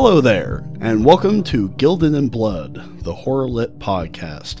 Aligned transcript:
Hello 0.00 0.20
there, 0.20 0.64
and 0.80 1.04
welcome 1.04 1.42
to 1.42 1.70
Gilded 1.70 2.14
in 2.14 2.28
Blood, 2.28 3.02
the 3.02 3.12
horror 3.12 3.48
lit 3.48 3.80
podcast. 3.80 4.60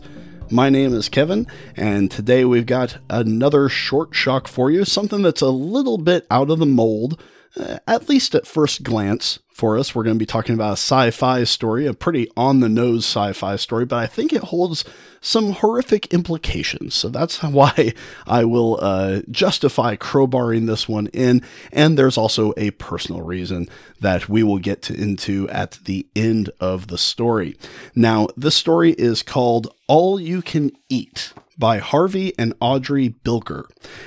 My 0.50 0.68
name 0.68 0.92
is 0.92 1.08
Kevin, 1.08 1.46
and 1.76 2.10
today 2.10 2.44
we've 2.44 2.66
got 2.66 2.98
another 3.08 3.68
short 3.68 4.16
shock 4.16 4.48
for 4.48 4.68
you, 4.68 4.84
something 4.84 5.22
that's 5.22 5.40
a 5.40 5.48
little 5.48 5.96
bit 5.96 6.26
out 6.28 6.50
of 6.50 6.58
the 6.58 6.66
mold, 6.66 7.22
uh, 7.56 7.78
at 7.86 8.08
least 8.08 8.34
at 8.34 8.48
first 8.48 8.82
glance 8.82 9.38
for 9.58 9.76
us. 9.76 9.92
We're 9.92 10.04
going 10.04 10.14
to 10.14 10.18
be 10.18 10.24
talking 10.24 10.54
about 10.54 10.70
a 10.70 10.72
sci 10.74 11.10
fi 11.10 11.42
story, 11.44 11.84
a 11.86 11.92
pretty 11.92 12.30
on 12.36 12.60
the 12.60 12.68
nose 12.68 13.04
sci 13.04 13.32
fi 13.32 13.56
story, 13.56 13.84
but 13.84 13.96
I 13.98 14.06
think 14.06 14.32
it 14.32 14.44
holds 14.44 14.84
some 15.20 15.50
horrific 15.50 16.06
implications. 16.14 16.94
So 16.94 17.08
that's 17.08 17.42
why 17.42 17.92
I 18.26 18.44
will 18.44 18.78
uh, 18.80 19.22
justify 19.30 19.96
crowbarring 19.96 20.66
this 20.66 20.88
one 20.88 21.08
in. 21.08 21.42
And 21.72 21.98
there's 21.98 22.16
also 22.16 22.54
a 22.56 22.70
personal 22.72 23.22
reason 23.22 23.68
that 24.00 24.28
we 24.28 24.44
will 24.44 24.58
get 24.58 24.80
to, 24.82 24.94
into 24.94 25.48
at 25.50 25.72
the 25.84 26.06
end 26.14 26.50
of 26.60 26.86
the 26.86 26.98
story. 26.98 27.56
Now, 27.96 28.28
this 28.36 28.54
story 28.54 28.92
is 28.92 29.24
called 29.24 29.74
All 29.88 30.20
You 30.20 30.40
Can 30.40 30.70
Eat 30.88 31.32
by 31.58 31.78
Harvey 31.78 32.32
and 32.38 32.54
Audrey 32.60 33.16
Bilker. 33.24 33.64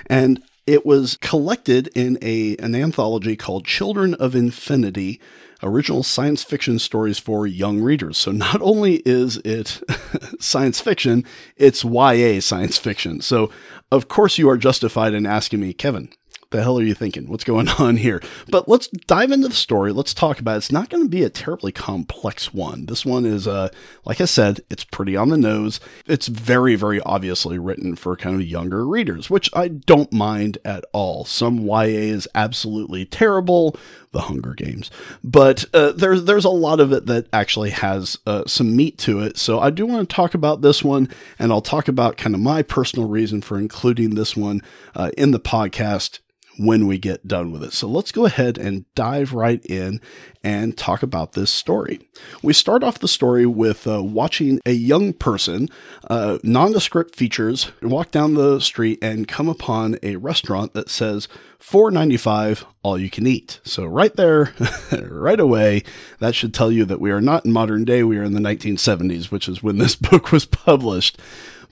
And 0.07 0.41
it 0.67 0.85
was 0.85 1.17
collected 1.17 1.87
in 1.95 2.17
a, 2.21 2.55
an 2.57 2.75
anthology 2.75 3.35
called 3.35 3.65
Children 3.65 4.13
of 4.15 4.35
Infinity 4.35 5.19
original 5.63 6.03
science 6.03 6.43
fiction 6.43 6.79
stories 6.79 7.19
for 7.19 7.45
young 7.45 7.81
readers. 7.81 8.17
So 8.17 8.31
not 8.31 8.61
only 8.61 8.95
is 9.05 9.37
it 9.37 9.81
science 10.39 10.79
fiction, 10.79 11.25
it's 11.55 11.83
YA 11.83 12.39
science 12.41 12.77
fiction. 12.77 13.21
So 13.21 13.51
of 13.91 14.07
course 14.07 14.37
you 14.37 14.49
are 14.49 14.57
justified 14.57 15.13
in 15.13 15.25
asking 15.25 15.59
me, 15.59 15.73
Kevin, 15.73 16.09
the 16.51 16.61
hell 16.61 16.77
are 16.77 16.83
you 16.83 16.93
thinking? 16.93 17.27
What's 17.27 17.43
going 17.43 17.67
on 17.79 17.97
here? 17.97 18.21
But 18.49 18.69
let's 18.69 18.87
dive 18.87 19.31
into 19.31 19.47
the 19.47 19.53
story. 19.55 19.91
Let's 19.91 20.13
talk 20.13 20.39
about 20.39 20.55
it. 20.55 20.57
It's 20.57 20.71
not 20.71 20.89
going 20.89 21.03
to 21.03 21.09
be 21.09 21.23
a 21.23 21.29
terribly 21.29 21.71
complex 21.71 22.53
one. 22.53 22.85
This 22.85 23.05
one 23.05 23.25
is, 23.25 23.47
uh, 23.47 23.69
like 24.05 24.21
I 24.21 24.25
said, 24.25 24.61
it's 24.69 24.83
pretty 24.83 25.15
on 25.15 25.29
the 25.29 25.37
nose. 25.37 25.79
It's 26.05 26.27
very, 26.27 26.75
very 26.75 27.01
obviously 27.01 27.57
written 27.57 27.95
for 27.95 28.15
kind 28.15 28.35
of 28.35 28.45
younger 28.45 28.85
readers, 28.85 29.29
which 29.29 29.49
I 29.53 29.69
don't 29.69 30.11
mind 30.13 30.57
at 30.63 30.85
all. 30.93 31.25
Some 31.25 31.65
YA 31.65 31.83
is 31.85 32.27
absolutely 32.35 33.05
terrible, 33.05 33.75
the 34.11 34.21
Hunger 34.21 34.53
Games, 34.53 34.91
but 35.23 35.63
uh, 35.73 35.93
there's 35.93 36.25
there's 36.25 36.43
a 36.43 36.49
lot 36.49 36.81
of 36.81 36.91
it 36.91 37.05
that 37.05 37.27
actually 37.31 37.69
has 37.69 38.17
uh, 38.27 38.43
some 38.45 38.75
meat 38.75 38.97
to 38.99 39.21
it. 39.21 39.37
So 39.37 39.59
I 39.59 39.69
do 39.69 39.85
want 39.85 40.09
to 40.09 40.15
talk 40.15 40.33
about 40.33 40.61
this 40.61 40.83
one, 40.83 41.09
and 41.39 41.51
I'll 41.51 41.61
talk 41.61 41.87
about 41.87 42.17
kind 42.17 42.35
of 42.35 42.41
my 42.41 42.61
personal 42.61 43.07
reason 43.07 43.41
for 43.41 43.57
including 43.57 44.15
this 44.15 44.35
one 44.35 44.61
uh, 44.95 45.11
in 45.17 45.31
the 45.31 45.39
podcast 45.39 46.19
when 46.57 46.87
we 46.87 46.97
get 46.97 47.27
done 47.27 47.51
with 47.51 47.63
it. 47.63 47.73
So 47.73 47.87
let's 47.87 48.11
go 48.11 48.25
ahead 48.25 48.57
and 48.57 48.85
dive 48.93 49.33
right 49.33 49.65
in 49.65 50.01
and 50.43 50.77
talk 50.77 51.01
about 51.03 51.33
this 51.33 51.51
story. 51.51 51.99
We 52.41 52.53
start 52.53 52.83
off 52.83 52.99
the 52.99 53.07
story 53.07 53.45
with 53.45 53.87
uh, 53.87 54.03
watching 54.03 54.59
a 54.65 54.71
young 54.71 55.13
person, 55.13 55.69
uh, 56.09 56.39
nondescript 56.43 57.15
features, 57.15 57.71
walk 57.81 58.11
down 58.11 58.33
the 58.33 58.59
street 58.59 58.99
and 59.01 59.27
come 59.27 59.47
upon 59.47 59.97
a 60.03 60.17
restaurant 60.17 60.73
that 60.73 60.89
says 60.89 61.27
$4.95 61.59 62.65
all 62.83 62.97
you 62.97 63.09
can 63.09 63.27
eat. 63.27 63.59
So 63.63 63.85
right 63.85 64.15
there, 64.15 64.53
right 64.91 65.39
away, 65.39 65.83
that 66.19 66.35
should 66.35 66.53
tell 66.53 66.71
you 66.71 66.85
that 66.85 67.01
we 67.01 67.11
are 67.11 67.21
not 67.21 67.45
in 67.45 67.51
modern 67.51 67.85
day. 67.85 68.03
We 68.03 68.17
are 68.17 68.23
in 68.23 68.33
the 68.33 68.39
1970s, 68.39 69.31
which 69.31 69.47
is 69.47 69.63
when 69.63 69.77
this 69.77 69.95
book 70.11 70.31
was 70.31 70.45
published. 70.45 71.19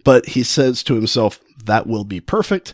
But 0.04 0.28
he 0.28 0.44
says 0.44 0.84
to 0.84 0.96
himself, 0.96 1.40
that 1.66 1.86
will 1.86 2.06
be 2.06 2.22
perfect 2.22 2.74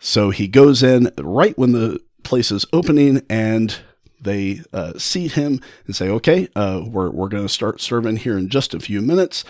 so 0.00 0.30
he 0.30 0.48
goes 0.48 0.82
in 0.82 1.12
right 1.18 1.56
when 1.56 1.72
the 1.72 2.00
place 2.24 2.50
is 2.50 2.64
opening 2.72 3.22
and 3.28 3.78
they 4.20 4.62
uh, 4.72 4.98
seat 4.98 5.32
him 5.32 5.60
and 5.86 5.94
say, 5.94 6.08
okay, 6.08 6.48
uh, 6.56 6.82
we're, 6.86 7.10
we're 7.10 7.28
going 7.28 7.44
to 7.44 7.48
start 7.48 7.80
serving 7.80 8.16
here 8.16 8.36
in 8.36 8.48
just 8.48 8.74
a 8.74 8.80
few 8.80 9.00
minutes. 9.00 9.44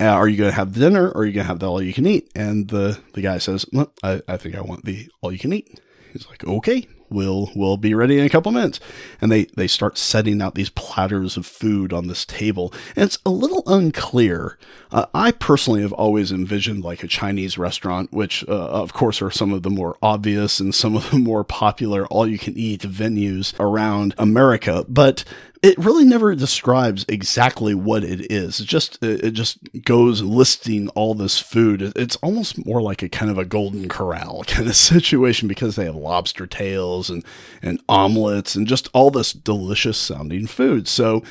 Uh, 0.00 0.06
are 0.06 0.28
you 0.28 0.36
going 0.36 0.50
to 0.50 0.56
have 0.56 0.72
dinner 0.72 1.08
or 1.08 1.22
are 1.22 1.24
you 1.24 1.32
going 1.32 1.44
to 1.44 1.48
have 1.48 1.58
the 1.58 1.68
all 1.68 1.82
you 1.82 1.92
can 1.92 2.06
eat? 2.06 2.30
And 2.34 2.68
the, 2.68 2.98
the 3.14 3.22
guy 3.22 3.38
says, 3.38 3.66
well, 3.72 3.92
I, 4.02 4.22
I 4.26 4.36
think 4.36 4.54
I 4.54 4.60
want 4.60 4.84
the 4.84 5.08
all 5.20 5.32
you 5.32 5.38
can 5.38 5.52
eat. 5.52 5.80
He's 6.12 6.28
like, 6.28 6.44
okay, 6.44 6.86
we'll 7.12 7.50
we'll 7.54 7.76
be 7.76 7.94
ready 7.94 8.18
in 8.18 8.24
a 8.24 8.30
couple 8.30 8.52
minutes. 8.52 8.80
And 9.20 9.30
they 9.30 9.44
they 9.44 9.66
start 9.66 9.98
setting 9.98 10.40
out 10.42 10.54
these 10.54 10.70
platters 10.70 11.36
of 11.36 11.46
food 11.46 11.92
on 11.92 12.06
this 12.06 12.24
table. 12.24 12.72
And 12.96 13.04
it's 13.04 13.18
a 13.24 13.30
little 13.30 13.62
unclear. 13.66 14.58
Uh, 14.90 15.06
i 15.14 15.30
personally 15.30 15.80
have 15.80 15.92
always 15.94 16.30
envisioned 16.30 16.84
like 16.84 17.02
a 17.02 17.08
chinese 17.08 17.56
restaurant 17.56 18.12
which 18.12 18.46
uh, 18.46 18.52
of 18.52 18.92
course 18.92 19.22
are 19.22 19.30
some 19.30 19.50
of 19.50 19.62
the 19.62 19.70
more 19.70 19.96
obvious 20.02 20.60
and 20.60 20.74
some 20.74 20.94
of 20.94 21.10
the 21.10 21.18
more 21.18 21.44
popular 21.44 22.06
all 22.08 22.26
you 22.26 22.36
can 22.38 22.54
eat 22.58 22.82
venues 22.82 23.58
around 23.58 24.14
america. 24.18 24.84
But 24.88 25.24
it 25.62 25.78
really 25.78 26.04
never 26.04 26.34
describes 26.34 27.04
exactly 27.08 27.72
what 27.72 28.02
it 28.02 28.32
is. 28.32 28.58
It 28.58 28.66
just 28.66 29.00
it 29.00 29.30
just 29.30 29.58
goes 29.84 30.20
listing 30.20 30.88
all 30.90 31.14
this 31.14 31.38
food. 31.38 31.92
It's 31.94 32.16
almost 32.16 32.66
more 32.66 32.82
like 32.82 33.00
a 33.02 33.08
kind 33.08 33.30
of 33.30 33.38
a 33.38 33.44
golden 33.44 33.88
corral 33.88 34.42
kind 34.46 34.68
of 34.68 34.74
situation 34.74 35.46
because 35.46 35.76
they 35.76 35.84
have 35.84 35.94
lobster 35.94 36.48
tails 36.48 37.08
and 37.08 37.24
and 37.62 37.80
omelets 37.88 38.56
and 38.56 38.66
just 38.66 38.88
all 38.92 39.12
this 39.12 39.32
delicious 39.32 39.96
sounding 39.96 40.48
food. 40.48 40.88
So 40.88 41.22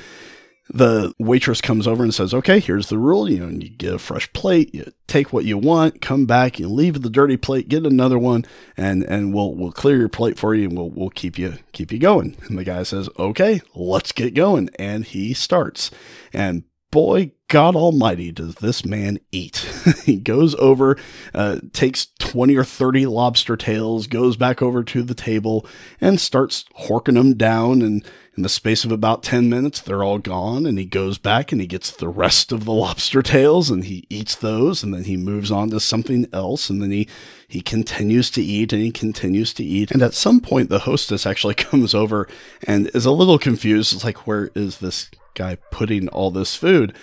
the 0.74 1.14
waitress 1.20 1.62
comes 1.62 1.88
over 1.88 2.04
and 2.04 2.14
says, 2.14 2.34
"Okay, 2.34 2.60
here's 2.60 2.88
the 2.88 2.98
rule. 2.98 3.30
You 3.30 3.40
know, 3.40 3.50
you 3.50 3.70
get 3.70 3.94
a 3.94 4.00
fresh 4.00 4.32
plate, 4.34 4.74
you 4.74 4.92
take 5.08 5.34
what 5.34 5.46
you 5.46 5.58
want, 5.58 6.02
come 6.02 6.26
back, 6.26 6.60
you 6.60 6.68
leave 6.68 7.02
the 7.02 7.10
dirty 7.10 7.38
plate, 7.38 7.68
get 7.70 7.86
another 7.86 8.18
one, 8.18 8.46
and 8.78 9.04
and 9.04 9.34
we'll 9.34 9.54
we'll 9.54 9.72
clear 9.72 9.98
your 9.98 10.10
plate 10.10 10.38
for 10.38 10.56
you, 10.56 10.70
and 10.70 10.78
we'll 10.78 10.90
we'll 10.90 11.10
keep 11.10 11.38
you 11.38 11.56
keep 11.74 11.92
you 11.92 12.00
going." 12.00 12.36
And 12.48 12.58
the 12.58 12.64
guy 12.64 12.84
says, 12.84 13.10
"Okay, 13.20 13.62
let's 13.76 14.12
get 14.12 14.34
going," 14.34 14.70
and 14.80 15.06
he 15.06 15.34
starts. 15.34 15.92
And 16.34 16.64
boy, 16.92 17.32
God 17.48 17.76
Almighty, 17.76 18.32
does 18.32 18.56
this 18.56 18.86
man 18.86 19.20
eat? 19.32 19.58
he 20.06 20.18
goes 20.18 20.56
over, 20.56 20.98
uh, 21.34 21.60
takes 21.74 22.08
20 22.20 22.56
or 22.56 22.64
30 22.64 23.06
lobster 23.08 23.58
tails, 23.58 24.08
goes 24.08 24.38
back 24.38 24.62
over 24.62 24.84
to 24.84 25.02
the 25.02 25.16
table, 25.16 25.66
and 26.00 26.20
starts 26.20 26.66
horking 26.82 27.16
them 27.16 27.36
down. 27.36 27.82
And 27.82 28.06
in 28.42 28.44
the 28.44 28.50
space 28.50 28.84
of 28.84 28.92
about 28.92 29.22
10 29.22 29.52
minutes, 29.52 29.80
they're 29.80 30.04
all 30.04 30.18
gone. 30.18 30.66
And 30.66 30.80
he 30.80 30.86
goes 30.86 31.20
back 31.20 31.52
and 31.52 31.62
he 31.62 31.68
gets 31.68 31.92
the 31.92 32.10
rest 32.10 32.52
of 32.52 32.66
the 32.66 32.72
lobster 32.74 33.22
tails 33.22 33.70
and 33.70 33.86
he 33.86 34.08
eats 34.10 34.34
those. 34.34 34.82
And 34.82 34.96
then 34.96 35.04
he 35.04 35.16
moves 35.16 35.52
on 35.52 35.70
to 35.70 35.80
something 35.80 36.26
else. 36.34 36.68
And 36.68 36.82
then 36.82 36.90
he, 36.90 37.08
he 37.48 37.62
continues 37.62 38.32
to 38.32 38.42
eat 38.42 38.74
and 38.74 38.82
he 38.82 38.90
continues 38.90 39.54
to 39.54 39.64
eat. 39.64 39.92
And 39.92 40.02
at 40.02 40.16
some 40.16 40.40
point, 40.40 40.70
the 40.70 40.80
hostess 40.80 41.28
actually 41.28 41.54
comes 41.70 41.94
over 41.94 42.28
and 42.66 42.90
is 42.96 43.06
a 43.06 43.12
little 43.12 43.38
confused. 43.38 43.94
It's 43.94 44.04
like, 44.04 44.26
where 44.26 44.50
is 44.56 44.80
this 44.80 45.12
guy 45.36 45.58
putting 45.70 46.08
all 46.08 46.32
this 46.32 46.56
food? 46.56 46.96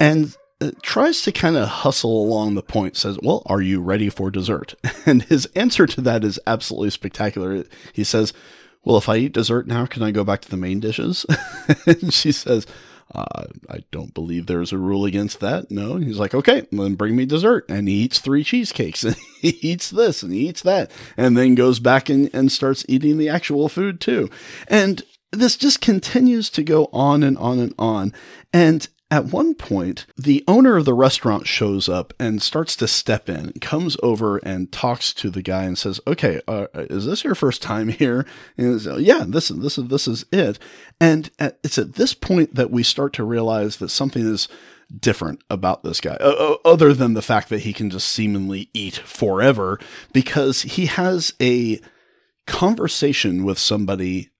and 0.00 0.36
tries 0.82 1.22
to 1.22 1.32
kind 1.32 1.56
of 1.56 1.68
hustle 1.68 2.22
along 2.22 2.54
the 2.54 2.62
point 2.62 2.96
says 2.96 3.16
well 3.22 3.42
are 3.46 3.60
you 3.60 3.80
ready 3.80 4.08
for 4.08 4.28
dessert 4.28 4.74
and 5.06 5.22
his 5.24 5.46
answer 5.54 5.86
to 5.86 6.00
that 6.00 6.24
is 6.24 6.40
absolutely 6.48 6.90
spectacular 6.90 7.64
he 7.92 8.02
says 8.02 8.32
well 8.88 8.96
if 8.96 9.08
i 9.08 9.16
eat 9.16 9.32
dessert 9.32 9.68
now 9.68 9.86
can 9.86 10.02
i 10.02 10.10
go 10.10 10.24
back 10.24 10.40
to 10.40 10.50
the 10.50 10.56
main 10.56 10.80
dishes 10.80 11.24
and 11.86 12.12
she 12.12 12.32
says 12.32 12.66
uh, 13.14 13.44
I 13.70 13.84
don't 13.90 14.12
believe 14.12 14.46
there's 14.46 14.72
a 14.72 14.78
rule 14.78 15.04
against 15.06 15.40
that. 15.40 15.70
No. 15.70 15.96
He's 15.96 16.18
like, 16.18 16.34
okay, 16.34 16.66
then 16.70 16.94
bring 16.94 17.16
me 17.16 17.24
dessert. 17.24 17.64
And 17.68 17.88
he 17.88 17.94
eats 17.94 18.18
three 18.18 18.44
cheesecakes 18.44 19.02
and 19.04 19.16
he 19.40 19.58
eats 19.62 19.90
this 19.90 20.22
and 20.22 20.32
he 20.32 20.48
eats 20.48 20.62
that 20.62 20.90
and 21.16 21.36
then 21.36 21.54
goes 21.54 21.80
back 21.80 22.08
and, 22.08 22.28
and 22.34 22.52
starts 22.52 22.84
eating 22.88 23.18
the 23.18 23.28
actual 23.28 23.68
food 23.68 24.00
too. 24.00 24.28
And 24.66 25.02
this 25.32 25.56
just 25.56 25.80
continues 25.80 26.50
to 26.50 26.62
go 26.62 26.88
on 26.92 27.22
and 27.22 27.38
on 27.38 27.58
and 27.58 27.74
on. 27.78 28.12
And 28.52 28.88
at 29.10 29.26
one 29.26 29.54
point, 29.54 30.04
the 30.18 30.44
owner 30.46 30.76
of 30.76 30.84
the 30.84 30.92
restaurant 30.92 31.46
shows 31.46 31.88
up 31.88 32.12
and 32.20 32.42
starts 32.42 32.76
to 32.76 32.86
step 32.86 33.28
in, 33.28 33.52
comes 33.60 33.96
over 34.02 34.36
and 34.38 34.70
talks 34.70 35.14
to 35.14 35.30
the 35.30 35.40
guy 35.40 35.64
and 35.64 35.78
says, 35.78 35.98
"Okay, 36.06 36.42
uh, 36.46 36.66
is 36.74 37.06
this 37.06 37.24
your 37.24 37.34
first 37.34 37.62
time 37.62 37.88
here?" 37.88 38.26
And 38.58 38.80
says, 38.80 39.00
"Yeah, 39.00 39.24
this 39.26 39.50
is 39.50 39.60
this 39.60 39.78
is 39.78 39.88
this 39.88 40.06
is 40.06 40.26
it." 40.30 40.58
And 41.00 41.30
at, 41.38 41.58
it's 41.64 41.78
at 41.78 41.94
this 41.94 42.12
point 42.12 42.54
that 42.54 42.70
we 42.70 42.82
start 42.82 43.14
to 43.14 43.24
realize 43.24 43.78
that 43.78 43.88
something 43.88 44.26
is 44.26 44.46
different 44.94 45.42
about 45.48 45.82
this 45.82 46.00
guy, 46.00 46.16
uh, 46.16 46.56
other 46.64 46.92
than 46.92 47.14
the 47.14 47.22
fact 47.22 47.48
that 47.48 47.60
he 47.60 47.72
can 47.72 47.88
just 47.90 48.08
seemingly 48.08 48.68
eat 48.74 48.96
forever, 48.96 49.78
because 50.12 50.62
he 50.62 50.86
has 50.86 51.32
a 51.40 51.80
conversation 52.46 53.44
with 53.44 53.58
somebody 53.58 54.30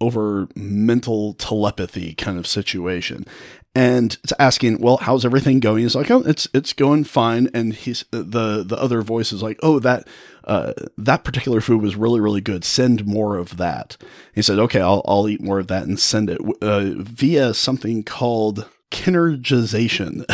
over 0.00 0.48
mental 0.54 1.34
telepathy 1.34 2.14
kind 2.14 2.38
of 2.38 2.46
situation 2.46 3.26
and 3.74 4.18
it's 4.24 4.32
asking, 4.38 4.80
well, 4.80 4.96
how's 4.96 5.24
everything 5.24 5.60
going? 5.60 5.82
He's 5.82 5.94
like, 5.94 6.10
oh, 6.10 6.22
it's 6.22 6.48
it's 6.52 6.72
going 6.72 7.04
fine. 7.04 7.48
And 7.54 7.72
he's 7.72 8.04
the 8.10 8.64
the 8.64 8.76
other 8.76 9.02
voice 9.02 9.32
is 9.32 9.42
like, 9.42 9.58
oh, 9.62 9.78
that 9.78 10.08
uh, 10.44 10.72
that 10.98 11.24
particular 11.24 11.60
food 11.60 11.80
was 11.80 11.96
really 11.96 12.20
really 12.20 12.40
good. 12.40 12.64
Send 12.64 13.06
more 13.06 13.36
of 13.36 13.56
that. 13.58 13.96
He 14.34 14.42
said, 14.42 14.58
okay, 14.58 14.80
I'll 14.80 15.02
I'll 15.06 15.28
eat 15.28 15.40
more 15.40 15.60
of 15.60 15.68
that 15.68 15.84
and 15.84 16.00
send 16.00 16.30
it 16.30 16.40
uh, 16.60 16.90
via 16.96 17.54
something 17.54 18.02
called 18.02 18.66
kinergization. 18.90 20.24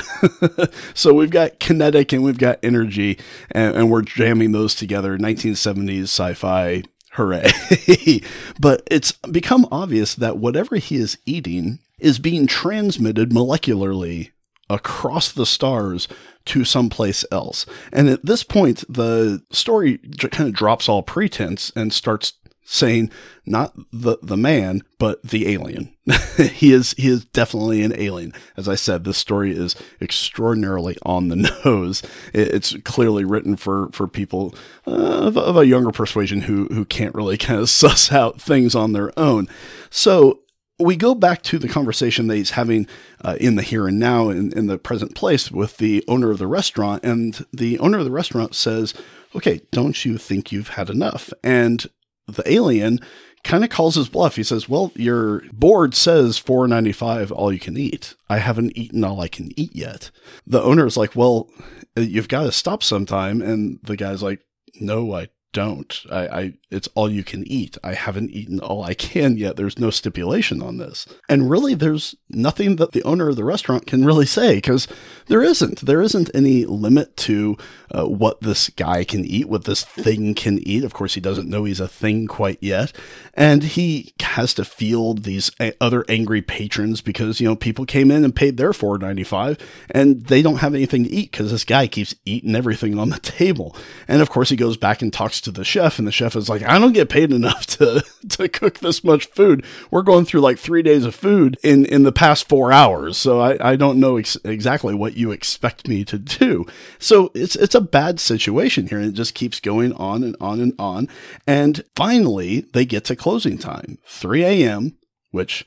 so 0.94 1.12
we've 1.12 1.30
got 1.30 1.58
kinetic 1.60 2.14
and 2.14 2.24
we've 2.24 2.38
got 2.38 2.58
energy, 2.62 3.18
and, 3.50 3.76
and 3.76 3.90
we're 3.90 4.02
jamming 4.02 4.52
those 4.52 4.74
together. 4.74 5.18
1970s 5.18 6.04
sci-fi 6.04 6.82
hooray. 7.12 7.50
but 8.60 8.82
it's 8.90 9.12
become 9.12 9.66
obvious 9.70 10.14
that 10.14 10.38
whatever 10.38 10.76
he 10.76 10.96
is 10.96 11.18
eating 11.26 11.80
is 11.98 12.18
being 12.18 12.46
transmitted 12.46 13.30
molecularly 13.30 14.30
across 14.68 15.30
the 15.30 15.46
stars 15.46 16.08
to 16.44 16.64
someplace 16.64 17.24
else. 17.30 17.66
And 17.92 18.08
at 18.08 18.24
this 18.24 18.42
point, 18.42 18.84
the 18.88 19.42
story 19.50 19.98
kind 20.30 20.48
of 20.48 20.54
drops 20.54 20.88
all 20.88 21.02
pretense 21.02 21.72
and 21.76 21.92
starts 21.92 22.34
saying 22.68 23.08
not 23.46 23.72
the 23.92 24.18
the 24.22 24.36
man 24.36 24.82
but 24.98 25.22
the 25.22 25.48
alien. 25.48 25.94
He 26.36 26.72
is 26.72 26.92
he 26.98 27.08
is 27.08 27.24
definitely 27.24 27.82
an 27.82 27.94
alien. 27.96 28.32
As 28.56 28.68
i 28.68 28.74
said 28.74 29.04
this 29.04 29.16
story 29.16 29.56
is 29.56 29.74
extraordinarily 30.02 30.98
on 31.02 31.28
the 31.28 31.36
nose. 31.64 32.02
It's 32.34 32.76
clearly 32.82 33.24
written 33.24 33.56
for 33.56 33.88
for 33.92 34.08
people 34.08 34.54
uh, 34.86 34.90
of, 34.90 35.38
of, 35.38 35.56
a 35.56 35.66
younger 35.66 35.92
persuasion 35.92 36.42
who 36.42 36.66
who 36.66 36.84
can't 36.84 37.14
really 37.14 37.38
kind 37.38 37.60
of 37.60 37.70
suss 37.80 38.12
out 38.12 38.40
things 38.40 38.74
on 38.74 38.92
their 38.92 39.16
own. 39.18 39.48
So 39.90 40.40
we 40.78 40.96
go 40.96 41.14
back 41.14 41.42
to 41.42 41.58
the 41.58 41.68
conversation 41.68 42.26
that 42.26 42.36
he's 42.36 42.50
having 42.50 42.86
uh, 43.24 43.36
in 43.40 43.56
the 43.56 43.62
here 43.62 43.88
and 43.88 43.98
now 43.98 44.28
in, 44.28 44.52
in 44.52 44.66
the 44.66 44.78
present 44.78 45.14
place 45.14 45.50
with 45.50 45.78
the 45.78 46.04
owner 46.06 46.30
of 46.30 46.38
the 46.38 46.46
restaurant 46.46 47.02
and 47.04 47.46
the 47.52 47.78
owner 47.78 47.98
of 47.98 48.04
the 48.04 48.10
restaurant 48.10 48.54
says 48.54 48.92
okay 49.34 49.60
don't 49.72 50.04
you 50.04 50.18
think 50.18 50.52
you've 50.52 50.70
had 50.70 50.90
enough 50.90 51.32
and 51.42 51.86
the 52.26 52.50
alien 52.50 53.00
kind 53.46 53.62
of 53.62 53.70
calls 53.70 53.94
his 53.94 54.08
bluff. 54.08 54.36
He 54.36 54.42
says, 54.42 54.68
"Well, 54.68 54.92
your 54.96 55.42
board 55.52 55.94
says 55.94 56.38
4.95 56.38 57.30
all 57.30 57.52
you 57.52 57.60
can 57.60 57.76
eat. 57.76 58.14
I 58.28 58.38
haven't 58.38 58.76
eaten 58.76 59.04
all 59.04 59.20
I 59.20 59.28
can 59.28 59.50
eat 59.58 59.74
yet." 59.74 60.10
The 60.46 60.62
owner 60.62 60.86
is 60.86 60.96
like, 60.96 61.14
"Well, 61.14 61.48
you've 61.96 62.28
got 62.28 62.42
to 62.42 62.52
stop 62.52 62.82
sometime." 62.82 63.40
And 63.40 63.78
the 63.82 63.96
guy's 63.96 64.22
like, 64.22 64.40
"No, 64.80 65.14
I 65.14 65.28
don't. 65.56 66.02
I, 66.12 66.28
I, 66.28 66.52
it's 66.70 66.86
all 66.94 67.10
you 67.10 67.24
can 67.24 67.42
eat. 67.50 67.78
I 67.82 67.94
haven't 67.94 68.30
eaten 68.30 68.60
all 68.60 68.84
I 68.84 68.92
can 68.92 69.38
yet. 69.38 69.56
There's 69.56 69.78
no 69.78 69.88
stipulation 69.88 70.60
on 70.60 70.76
this. 70.76 71.06
And 71.30 71.48
really, 71.48 71.72
there's 71.72 72.14
nothing 72.28 72.76
that 72.76 72.92
the 72.92 73.02
owner 73.04 73.30
of 73.30 73.36
the 73.36 73.44
restaurant 73.44 73.86
can 73.86 74.04
really 74.04 74.26
say 74.26 74.56
because 74.56 74.86
there 75.28 75.42
isn't. 75.42 75.80
There 75.80 76.02
isn't 76.02 76.30
any 76.34 76.66
limit 76.66 77.16
to 77.18 77.56
uh, 77.90 78.04
what 78.04 78.42
this 78.42 78.68
guy 78.68 79.02
can 79.02 79.24
eat, 79.24 79.48
what 79.48 79.64
this 79.64 79.82
thing 79.82 80.34
can 80.34 80.58
eat. 80.58 80.84
Of 80.84 80.92
course, 80.92 81.14
he 81.14 81.22
doesn't 81.22 81.48
know 81.48 81.64
he's 81.64 81.80
a 81.80 81.88
thing 81.88 82.26
quite 82.26 82.58
yet. 82.60 82.92
And 83.32 83.62
he 83.62 84.12
has 84.20 84.52
to 84.54 84.64
field 84.66 85.22
these 85.22 85.50
other 85.80 86.04
angry 86.06 86.42
patrons 86.42 87.00
because, 87.00 87.40
you 87.40 87.48
know, 87.48 87.56
people 87.56 87.86
came 87.86 88.10
in 88.10 88.24
and 88.24 88.36
paid 88.36 88.58
their 88.58 88.74
four 88.74 88.98
ninety 88.98 89.24
five, 89.24 89.56
and 89.90 90.26
they 90.26 90.42
don't 90.42 90.56
have 90.56 90.74
anything 90.74 91.04
to 91.04 91.10
eat 91.10 91.30
because 91.30 91.50
this 91.50 91.64
guy 91.64 91.86
keeps 91.86 92.14
eating 92.26 92.54
everything 92.54 92.98
on 92.98 93.08
the 93.08 93.18
table. 93.20 93.74
And 94.06 94.20
of 94.20 94.28
course, 94.28 94.50
he 94.50 94.56
goes 94.56 94.76
back 94.76 95.00
and 95.00 95.10
talks 95.10 95.40
to 95.46 95.50
the 95.52 95.64
chef, 95.64 95.98
and 95.98 96.06
the 96.06 96.12
chef 96.12 96.36
is 96.36 96.48
like, 96.48 96.62
I 96.62 96.78
don't 96.78 96.92
get 96.92 97.08
paid 97.08 97.32
enough 97.32 97.66
to, 97.66 98.04
to 98.30 98.48
cook 98.48 98.80
this 98.80 99.02
much 99.02 99.26
food. 99.26 99.64
We're 99.90 100.02
going 100.02 100.24
through 100.24 100.40
like 100.40 100.58
three 100.58 100.82
days 100.82 101.04
of 101.04 101.14
food 101.14 101.56
in, 101.62 101.86
in 101.86 102.02
the 102.02 102.12
past 102.12 102.48
four 102.48 102.72
hours. 102.72 103.16
So 103.16 103.40
I, 103.40 103.72
I 103.72 103.76
don't 103.76 103.98
know 103.98 104.18
ex- 104.18 104.36
exactly 104.44 104.94
what 104.94 105.16
you 105.16 105.30
expect 105.30 105.88
me 105.88 106.04
to 106.04 106.18
do. 106.18 106.66
So 106.98 107.30
it's, 107.34 107.56
it's 107.56 107.74
a 107.74 107.80
bad 107.80 108.20
situation 108.20 108.88
here. 108.88 108.98
And 108.98 109.08
it 109.08 109.14
just 109.14 109.34
keeps 109.34 109.60
going 109.60 109.92
on 109.94 110.22
and 110.22 110.36
on 110.40 110.60
and 110.60 110.74
on. 110.78 111.08
And 111.46 111.82
finally, 111.94 112.60
they 112.72 112.84
get 112.84 113.04
to 113.06 113.16
closing 113.16 113.56
time, 113.56 113.98
3 114.06 114.44
a.m., 114.44 114.96
which 115.30 115.64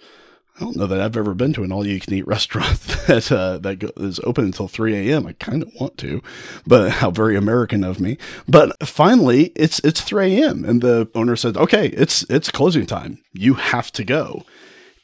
I 0.59 0.63
don't 0.63 0.75
know 0.75 0.87
that 0.87 0.99
I've 0.99 1.15
ever 1.15 1.33
been 1.33 1.53
to 1.53 1.63
an 1.63 1.71
all-you-can-eat 1.71 2.27
restaurant 2.27 2.79
that 3.07 3.31
uh, 3.31 3.57
that 3.59 3.79
go- 3.79 3.91
is 3.97 4.19
open 4.23 4.45
until 4.45 4.67
3 4.67 5.09
a.m. 5.09 5.25
I 5.25 5.33
kind 5.33 5.63
of 5.63 5.73
want 5.79 5.97
to, 5.99 6.21
but 6.67 6.91
how 6.99 7.11
very 7.11 7.37
American 7.37 7.83
of 7.83 7.99
me. 7.99 8.17
But 8.47 8.85
finally, 8.85 9.51
it's 9.55 9.79
it's 9.79 10.01
3 10.01 10.35
a.m. 10.41 10.65
and 10.65 10.81
the 10.81 11.09
owner 11.15 11.35
said, 11.35 11.55
"Okay, 11.55 11.87
it's 11.87 12.23
it's 12.29 12.51
closing 12.51 12.85
time. 12.85 13.19
You 13.33 13.53
have 13.55 13.91
to 13.93 14.03
go." 14.03 14.43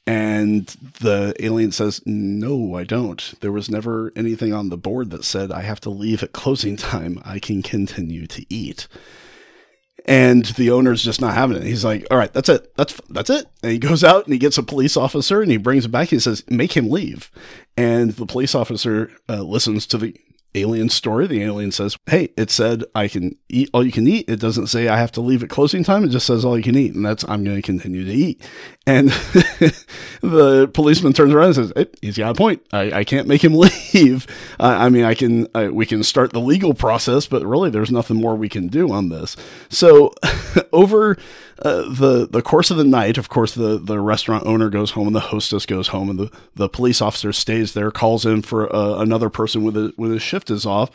And 0.07 0.67
the 1.01 1.33
alien 1.39 1.71
says, 1.71 1.99
No, 2.05 2.75
I 2.75 2.83
don't. 2.83 3.33
There 3.39 3.51
was 3.51 3.71
never 3.71 4.13
anything 4.15 4.53
on 4.53 4.69
the 4.69 4.77
board 4.77 5.09
that 5.09 5.25
said 5.25 5.51
I 5.51 5.61
have 5.61 5.81
to 5.81 5.89
leave 5.89 6.21
at 6.21 6.31
closing 6.31 6.77
time. 6.77 7.19
I 7.25 7.39
can 7.39 7.63
continue 7.63 8.27
to 8.27 8.45
eat 8.47 8.87
and 10.05 10.45
the 10.45 10.71
owner's 10.71 11.03
just 11.03 11.19
not 11.19 11.33
having 11.33 11.57
it. 11.57 11.63
He's 11.63 11.83
like, 11.83 12.05
"All 12.09 12.17
right, 12.17 12.31
that's 12.31 12.49
it. 12.49 12.75
That's 12.75 12.99
that's 13.09 13.29
it." 13.29 13.47
And 13.63 13.71
he 13.71 13.79
goes 13.79 14.03
out 14.03 14.25
and 14.25 14.33
he 14.33 14.39
gets 14.39 14.57
a 14.57 14.63
police 14.63 14.95
officer 14.95 15.41
and 15.41 15.51
he 15.51 15.57
brings 15.57 15.85
him 15.85 15.91
back. 15.91 16.09
He 16.09 16.19
says, 16.19 16.43
"Make 16.49 16.73
him 16.77 16.89
leave." 16.89 17.31
And 17.75 18.11
the 18.11 18.25
police 18.25 18.55
officer 18.55 19.11
uh, 19.27 19.41
listens 19.41 19.85
to 19.87 19.97
the 19.97 20.15
alien 20.55 20.89
story. 20.89 21.27
The 21.27 21.43
alien 21.43 21.71
says, 21.71 21.97
Hey, 22.07 22.29
it 22.37 22.49
said 22.49 22.83
I 22.93 23.07
can 23.07 23.37
eat 23.49 23.69
all 23.73 23.85
you 23.85 23.91
can 23.91 24.07
eat. 24.07 24.29
It 24.29 24.39
doesn't 24.39 24.67
say 24.67 24.87
I 24.87 24.97
have 24.97 25.11
to 25.13 25.21
leave 25.21 25.43
at 25.43 25.49
closing 25.49 25.83
time. 25.83 26.03
It 26.03 26.09
just 26.09 26.25
says 26.25 26.43
all 26.43 26.57
you 26.57 26.63
can 26.63 26.75
eat. 26.75 26.95
And 26.95 27.05
that's, 27.05 27.23
I'm 27.27 27.43
going 27.43 27.57
to 27.57 27.61
continue 27.61 28.05
to 28.05 28.11
eat. 28.11 28.41
And 28.87 29.09
the 30.21 30.69
policeman 30.73 31.13
turns 31.13 31.33
around 31.33 31.47
and 31.47 31.55
says, 31.55 31.73
hey, 31.75 31.87
He's 32.01 32.17
got 32.17 32.31
a 32.31 32.35
point. 32.35 32.65
I, 32.71 32.91
I 32.99 33.03
can't 33.03 33.27
make 33.27 33.43
him 33.43 33.53
leave. 33.93 34.27
Uh, 34.59 34.75
I 34.79 34.89
mean, 34.89 35.03
I 35.03 35.13
can, 35.13 35.47
uh, 35.53 35.69
we 35.71 35.85
can 35.85 36.03
start 36.03 36.31
the 36.31 36.41
legal 36.41 36.73
process, 36.73 37.27
but 37.27 37.45
really 37.45 37.69
there's 37.69 37.91
nothing 37.91 38.17
more 38.17 38.35
we 38.35 38.49
can 38.49 38.67
do 38.67 38.91
on 38.91 39.09
this. 39.09 39.35
So 39.69 40.13
over 40.73 41.17
uh, 41.59 41.83
the 41.83 42.27
the 42.29 42.41
course 42.41 42.69
of 42.69 42.77
the 42.77 42.83
night, 42.83 43.17
of 43.17 43.29
course, 43.29 43.53
the, 43.53 43.77
the 43.77 43.99
restaurant 43.99 44.45
owner 44.45 44.69
goes 44.69 44.91
home 44.91 45.07
and 45.07 45.15
the 45.15 45.21
hostess 45.21 45.65
goes 45.65 45.89
home, 45.89 46.09
and 46.09 46.19
the, 46.19 46.31
the 46.55 46.67
police 46.67 47.01
officer 47.01 47.31
stays 47.31 47.73
there, 47.73 47.91
calls 47.91 48.25
in 48.25 48.41
for 48.41 48.73
uh, 48.75 48.95
another 48.95 49.29
person 49.29 49.63
with 49.63 49.77
a, 49.77 49.93
with 49.95 50.11
his 50.11 50.21
shift 50.21 50.49
is 50.49 50.65
off, 50.65 50.91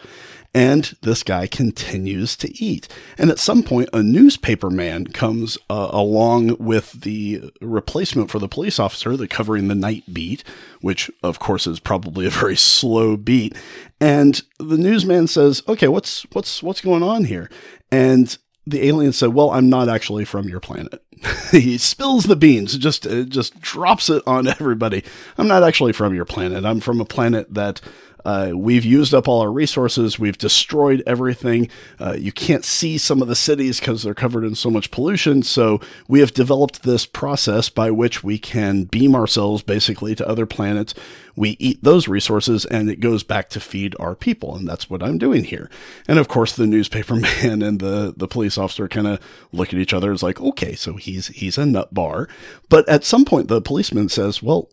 and 0.53 0.97
this 1.01 1.23
guy 1.23 1.47
continues 1.47 2.37
to 2.37 2.63
eat. 2.63 2.89
And 3.17 3.31
at 3.31 3.39
some 3.39 3.63
point, 3.63 3.89
a 3.95 4.03
newspaper 4.03 4.69
man 4.69 5.07
comes 5.07 5.57
uh, 5.71 5.89
along 5.93 6.57
with 6.59 6.93
the 6.93 7.51
replacement 7.63 8.31
for 8.31 8.39
the 8.39 8.49
police 8.49 8.79
officer, 8.79 9.17
the 9.17 9.29
covering 9.29 9.69
the 9.69 9.75
night 9.75 10.13
beat, 10.13 10.45
which 10.83 11.11
of 11.23 11.39
course 11.39 11.67
is 11.67 11.81
probably 11.81 12.27
a 12.27 12.31
very 12.31 12.57
slow 12.57 13.17
beat. 13.17 13.57
And 13.99 14.43
the 14.59 14.77
newsman 14.77 15.27
says, 15.27 15.63
"Okay, 15.67 15.89
what's 15.89 16.27
what's 16.33 16.63
what's 16.63 16.83
going 16.83 17.03
on 17.03 17.25
here?" 17.25 17.49
And 17.91 18.37
the 18.67 18.87
alien 18.87 19.13
said, 19.13 19.35
"Well, 19.35 19.51
I'm 19.51 19.69
not 19.69 19.89
actually 19.89 20.25
from 20.25 20.49
your 20.49 20.61
planet." 20.61 21.03
he 21.51 21.79
spills 21.79 22.25
the 22.25 22.37
beans, 22.37 22.77
just 22.79 23.07
uh, 23.07 23.25
just 23.25 23.61
drops 23.61 24.09
it 24.09 24.23
on 24.27 24.47
everybody. 24.61 25.05
I'm 25.39 25.49
not 25.49 25.63
actually 25.63 25.93
from 25.93 26.15
your 26.15 26.25
planet. 26.25 26.65
I'm 26.65 26.81
from 26.81 27.01
a 27.01 27.05
planet 27.05 27.53
that 27.55 27.81
uh, 28.25 28.53
we've 28.55 28.85
used 28.85 29.15
up 29.15 29.29
all 29.29 29.41
our 29.41 29.51
resources. 29.51 30.19
We've 30.19 30.39
destroyed 30.39 31.03
everything. 31.07 31.69
Uh, 31.99 32.17
you 32.19 32.33
can't 32.33 32.65
see 32.65 32.99
some 32.99 33.23
of 33.23 33.29
the 33.29 33.37
cities 33.37 33.81
because 33.81 34.03
they're 34.03 34.15
covered 34.15 34.45
in 34.45 34.55
so 34.55 34.71
much 34.71 34.91
pollution. 34.91 35.43
So 35.43 35.81
we 36.09 36.21
have 36.21 36.33
developed 36.33 36.83
this 36.83 37.07
process 37.07 37.69
by 37.69 37.91
which 37.91 38.23
we 38.23 38.39
can 38.39 38.85
beam 38.85 39.15
ourselves 39.15 39.63
basically 39.63 40.15
to 40.17 40.29
other 40.29 40.47
planets. 40.47 40.95
We 41.37 41.57
eat 41.59 41.83
those 41.83 42.09
resources 42.09 42.65
and 42.67 42.91
it 42.91 43.01
goes 43.01 43.23
back 43.23 43.49
to 43.51 43.61
feed 43.61 43.97
our 43.99 44.15
people. 44.15 44.57
And 44.57 44.69
that's 44.69 44.91
what 44.91 45.03
I'm 45.03 45.19
doing 45.19 45.45
here. 45.45 45.71
And 46.07 46.19
of 46.19 46.29
course, 46.29 46.55
the 46.55 46.67
newspaper 46.67 47.15
man 47.17 47.63
and 47.63 47.81
the, 47.81 48.13
the 48.17 48.29
police 48.29 48.59
officer 48.59 48.89
kind 48.89 49.07
of 49.07 49.21
look 49.53 49.69
at 49.69 49.79
each 49.79 49.95
other. 49.95 50.13
It's 50.13 50.23
like, 50.23 50.41
okay, 50.41 50.75
so 50.75 50.95
he's, 50.97 51.29
he's 51.29 51.59
a 51.59 51.67
nut 51.67 51.95
bar. 51.95 52.29
But 52.69 52.89
at 52.89 53.05
some 53.05 53.25
point, 53.25 53.49
the 53.49 53.61
policeman 53.61 54.09
says, 54.09 54.43
well, 54.43 54.69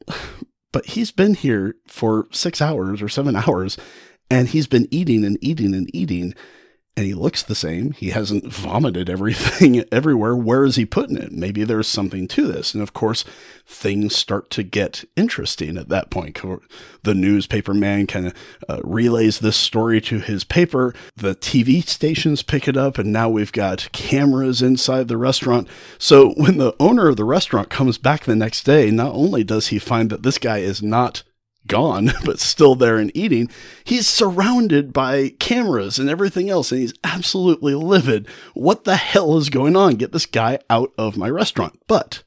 but 0.71 0.85
he's 0.87 1.11
been 1.11 1.33
here 1.33 1.75
for 1.87 2.27
six 2.31 2.61
hours 2.61 3.01
or 3.01 3.09
seven 3.09 3.35
hours 3.47 3.77
and 4.29 4.49
he's 4.49 4.67
been 4.67 4.87
eating 4.91 5.23
and 5.23 5.37
eating 5.41 5.73
and 5.73 5.93
eating 5.95 6.33
and 6.97 7.05
he 7.05 7.13
looks 7.13 7.43
the 7.43 7.53
same. 7.53 7.91
He 7.91 8.09
hasn't 8.09 8.51
vomited 8.51 9.07
everything 9.07 9.85
everywhere. 9.91 10.35
Where 10.35 10.65
is 10.65 10.77
he 10.77 10.85
putting 10.85 11.15
it? 11.15 11.31
Maybe 11.31 11.63
there's 11.63 11.87
something 11.87 12.27
to 12.29 12.47
this. 12.47 12.73
And 12.73 12.81
of 12.81 12.93
course, 12.93 13.23
things 13.67 14.15
start 14.15 14.49
to 14.51 14.63
get 14.63 15.05
interesting 15.15 15.77
at 15.77 15.89
that 15.89 16.09
point. 16.09 16.39
The 17.03 17.13
newspaper 17.13 17.75
man 17.75 18.07
kind 18.07 18.27
of 18.27 18.33
uh, 18.67 18.81
relays 18.83 19.39
this 19.39 19.55
story 19.55 20.01
to 20.01 20.17
his 20.17 20.43
paper. 20.43 20.95
The 21.15 21.35
TV 21.35 21.87
stations 21.87 22.41
pick 22.41 22.67
it 22.67 22.75
up, 22.75 22.97
and 22.97 23.13
now 23.13 23.29
we've 23.29 23.51
got 23.51 23.89
cameras 23.91 24.63
inside 24.63 25.07
the 25.07 25.17
restaurant. 25.17 25.67
So 25.99 26.31
when 26.31 26.57
the 26.57 26.73
owner 26.79 27.07
of 27.07 27.15
the 27.15 27.25
restaurant 27.25 27.69
comes 27.69 27.99
back 27.99 28.23
the 28.23 28.35
next 28.35 28.63
day, 28.63 28.89
not 28.89 29.13
only 29.13 29.43
does 29.43 29.67
he 29.67 29.77
find 29.77 30.09
that 30.09 30.23
this 30.23 30.39
guy 30.39 30.57
is 30.57 30.81
not 30.81 31.21
gone, 31.67 32.11
but 32.25 32.39
still 32.39 32.75
there 32.75 32.97
and 32.97 33.11
eating. 33.15 33.49
He's 33.83 34.07
surrounded 34.07 34.93
by 34.93 35.29
cameras 35.39 35.99
and 35.99 36.09
everything 36.09 36.49
else, 36.49 36.71
and 36.71 36.81
he's 36.81 36.93
absolutely 37.03 37.75
livid. 37.75 38.27
What 38.53 38.83
the 38.83 38.95
hell 38.95 39.37
is 39.37 39.49
going 39.49 39.75
on? 39.75 39.95
Get 39.95 40.11
this 40.11 40.25
guy 40.25 40.59
out 40.69 40.91
of 40.97 41.17
my 41.17 41.29
restaurant. 41.29 41.79
But 41.87 42.23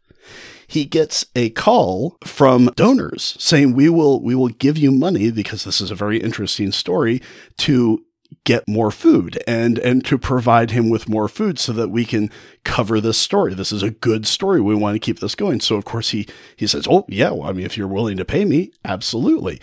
he 0.70 0.84
gets 0.84 1.26
a 1.34 1.50
call 1.50 2.16
from 2.24 2.70
donors 2.76 3.36
saying 3.40 3.74
we 3.74 3.88
will 3.88 4.22
we 4.22 4.36
will 4.36 4.48
give 4.48 4.78
you 4.78 4.92
money 4.92 5.32
because 5.32 5.64
this 5.64 5.80
is 5.80 5.90
a 5.90 5.96
very 5.96 6.18
interesting 6.18 6.70
story 6.70 7.20
to 7.58 8.04
get 8.44 8.66
more 8.68 8.90
food 8.90 9.42
and 9.46 9.78
and 9.78 10.04
to 10.04 10.18
provide 10.18 10.70
him 10.70 10.88
with 10.88 11.08
more 11.08 11.28
food 11.28 11.58
so 11.58 11.72
that 11.72 11.90
we 11.90 12.04
can 12.04 12.30
cover 12.64 13.00
this 13.00 13.18
story. 13.18 13.54
This 13.54 13.72
is 13.72 13.82
a 13.82 13.90
good 13.90 14.26
story. 14.26 14.60
We 14.60 14.74
want 14.74 14.94
to 14.94 15.00
keep 15.00 15.20
this 15.20 15.34
going. 15.34 15.60
So 15.60 15.76
of 15.76 15.84
course 15.84 16.10
he 16.10 16.26
he 16.56 16.66
says, 16.66 16.86
"Oh, 16.88 17.04
yeah, 17.08 17.30
well, 17.30 17.48
I 17.48 17.52
mean 17.52 17.66
if 17.66 17.76
you're 17.76 17.88
willing 17.88 18.16
to 18.16 18.24
pay 18.24 18.44
me, 18.44 18.72
absolutely." 18.84 19.60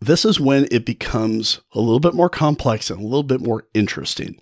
This 0.00 0.24
is 0.24 0.40
when 0.40 0.66
it 0.72 0.84
becomes 0.84 1.60
a 1.74 1.80
little 1.80 2.00
bit 2.00 2.14
more 2.14 2.28
complex 2.28 2.90
and 2.90 2.98
a 2.98 3.04
little 3.04 3.22
bit 3.22 3.40
more 3.40 3.68
interesting 3.72 4.36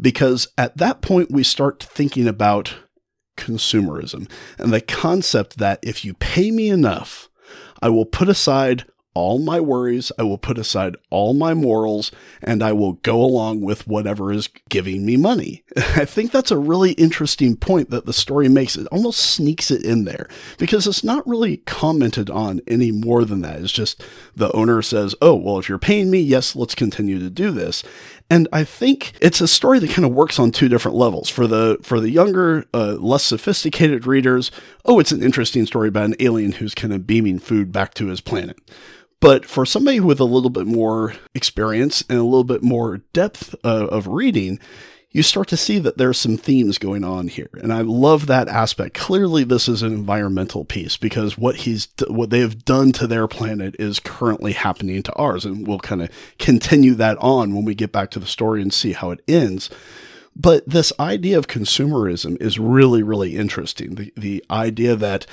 because 0.00 0.48
at 0.58 0.76
that 0.78 1.02
point 1.02 1.30
we 1.30 1.44
start 1.44 1.80
thinking 1.80 2.26
about 2.26 2.74
consumerism 3.36 4.28
and 4.58 4.72
the 4.72 4.80
concept 4.80 5.58
that 5.58 5.78
if 5.82 6.04
you 6.04 6.14
pay 6.14 6.50
me 6.50 6.68
enough, 6.68 7.28
I 7.80 7.90
will 7.90 8.06
put 8.06 8.28
aside 8.28 8.86
all 9.14 9.38
my 9.38 9.60
worries, 9.60 10.10
I 10.18 10.24
will 10.24 10.38
put 10.38 10.58
aside 10.58 10.96
all 11.08 11.34
my 11.34 11.54
morals, 11.54 12.10
and 12.42 12.62
I 12.62 12.72
will 12.72 12.94
go 12.94 13.20
along 13.20 13.60
with 13.60 13.86
whatever 13.86 14.32
is 14.32 14.48
giving 14.68 15.06
me 15.06 15.16
money. 15.16 15.62
I 15.76 16.04
think 16.04 16.32
that's 16.32 16.50
a 16.50 16.58
really 16.58 16.92
interesting 16.92 17.56
point 17.56 17.90
that 17.90 18.06
the 18.06 18.12
story 18.12 18.48
makes. 18.48 18.76
It 18.76 18.88
almost 18.88 19.20
sneaks 19.20 19.70
it 19.70 19.84
in 19.84 20.04
there 20.04 20.28
because 20.58 20.86
it's 20.86 21.04
not 21.04 21.26
really 21.26 21.58
commented 21.58 22.28
on 22.28 22.60
any 22.66 22.90
more 22.90 23.24
than 23.24 23.40
that. 23.42 23.60
It's 23.60 23.72
just 23.72 24.02
the 24.34 24.50
owner 24.52 24.82
says, 24.82 25.14
Oh, 25.22 25.36
well, 25.36 25.58
if 25.58 25.68
you're 25.68 25.78
paying 25.78 26.10
me, 26.10 26.18
yes, 26.20 26.56
let's 26.56 26.74
continue 26.74 27.20
to 27.20 27.30
do 27.30 27.52
this. 27.52 27.84
And 28.30 28.48
I 28.52 28.64
think 28.64 29.12
it's 29.20 29.40
a 29.40 29.48
story 29.48 29.78
that 29.78 29.90
kind 29.90 30.04
of 30.04 30.12
works 30.12 30.38
on 30.38 30.50
two 30.50 30.68
different 30.68 30.96
levels. 30.96 31.28
For 31.28 31.46
the 31.46 31.78
for 31.82 32.00
the 32.00 32.10
younger, 32.10 32.64
uh, 32.72 32.96
less 32.98 33.22
sophisticated 33.22 34.06
readers, 34.06 34.50
oh, 34.84 34.98
it's 34.98 35.12
an 35.12 35.22
interesting 35.22 35.66
story 35.66 35.88
about 35.88 36.06
an 36.06 36.16
alien 36.18 36.52
who's 36.52 36.74
kind 36.74 36.92
of 36.92 37.06
beaming 37.06 37.38
food 37.38 37.70
back 37.70 37.94
to 37.94 38.06
his 38.06 38.20
planet. 38.20 38.56
But 39.24 39.46
for 39.46 39.64
somebody 39.64 40.00
with 40.00 40.20
a 40.20 40.24
little 40.24 40.50
bit 40.50 40.66
more 40.66 41.14
experience 41.34 42.04
and 42.10 42.18
a 42.18 42.24
little 42.24 42.44
bit 42.44 42.62
more 42.62 42.98
depth 43.14 43.54
uh, 43.64 43.86
of 43.86 44.06
reading, 44.06 44.60
you 45.12 45.22
start 45.22 45.48
to 45.48 45.56
see 45.56 45.78
that 45.78 45.96
there's 45.96 46.18
some 46.18 46.36
themes 46.36 46.76
going 46.76 47.04
on 47.04 47.28
here. 47.28 47.48
And 47.54 47.72
I 47.72 47.80
love 47.80 48.26
that 48.26 48.48
aspect. 48.48 48.92
Clearly, 48.92 49.42
this 49.42 49.66
is 49.66 49.80
an 49.80 49.94
environmental 49.94 50.66
piece 50.66 50.98
because 50.98 51.38
what 51.38 51.56
he's, 51.56 51.88
what 52.06 52.28
they 52.28 52.40
have 52.40 52.66
done 52.66 52.92
to 52.92 53.06
their 53.06 53.26
planet 53.26 53.76
is 53.78 53.98
currently 53.98 54.52
happening 54.52 55.02
to 55.04 55.12
ours. 55.14 55.46
And 55.46 55.66
we'll 55.66 55.78
kind 55.78 56.02
of 56.02 56.10
continue 56.38 56.92
that 56.96 57.16
on 57.16 57.54
when 57.54 57.64
we 57.64 57.74
get 57.74 57.92
back 57.92 58.10
to 58.10 58.18
the 58.18 58.26
story 58.26 58.60
and 58.60 58.74
see 58.74 58.92
how 58.92 59.10
it 59.10 59.22
ends. 59.26 59.70
But 60.36 60.68
this 60.68 60.92
idea 61.00 61.38
of 61.38 61.46
consumerism 61.46 62.38
is 62.42 62.58
really, 62.58 63.02
really 63.02 63.36
interesting. 63.36 63.94
The, 63.94 64.12
the 64.18 64.44
idea 64.50 64.96
that 64.96 65.26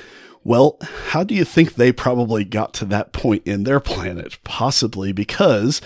well, 0.43 0.77
how 1.07 1.23
do 1.23 1.35
you 1.35 1.45
think 1.45 1.75
they 1.75 1.91
probably 1.91 2.43
got 2.43 2.73
to 2.75 2.85
that 2.85 3.13
point 3.13 3.43
in 3.45 3.63
their 3.63 3.79
planet? 3.79 4.39
Possibly 4.43 5.11
because 5.11 5.81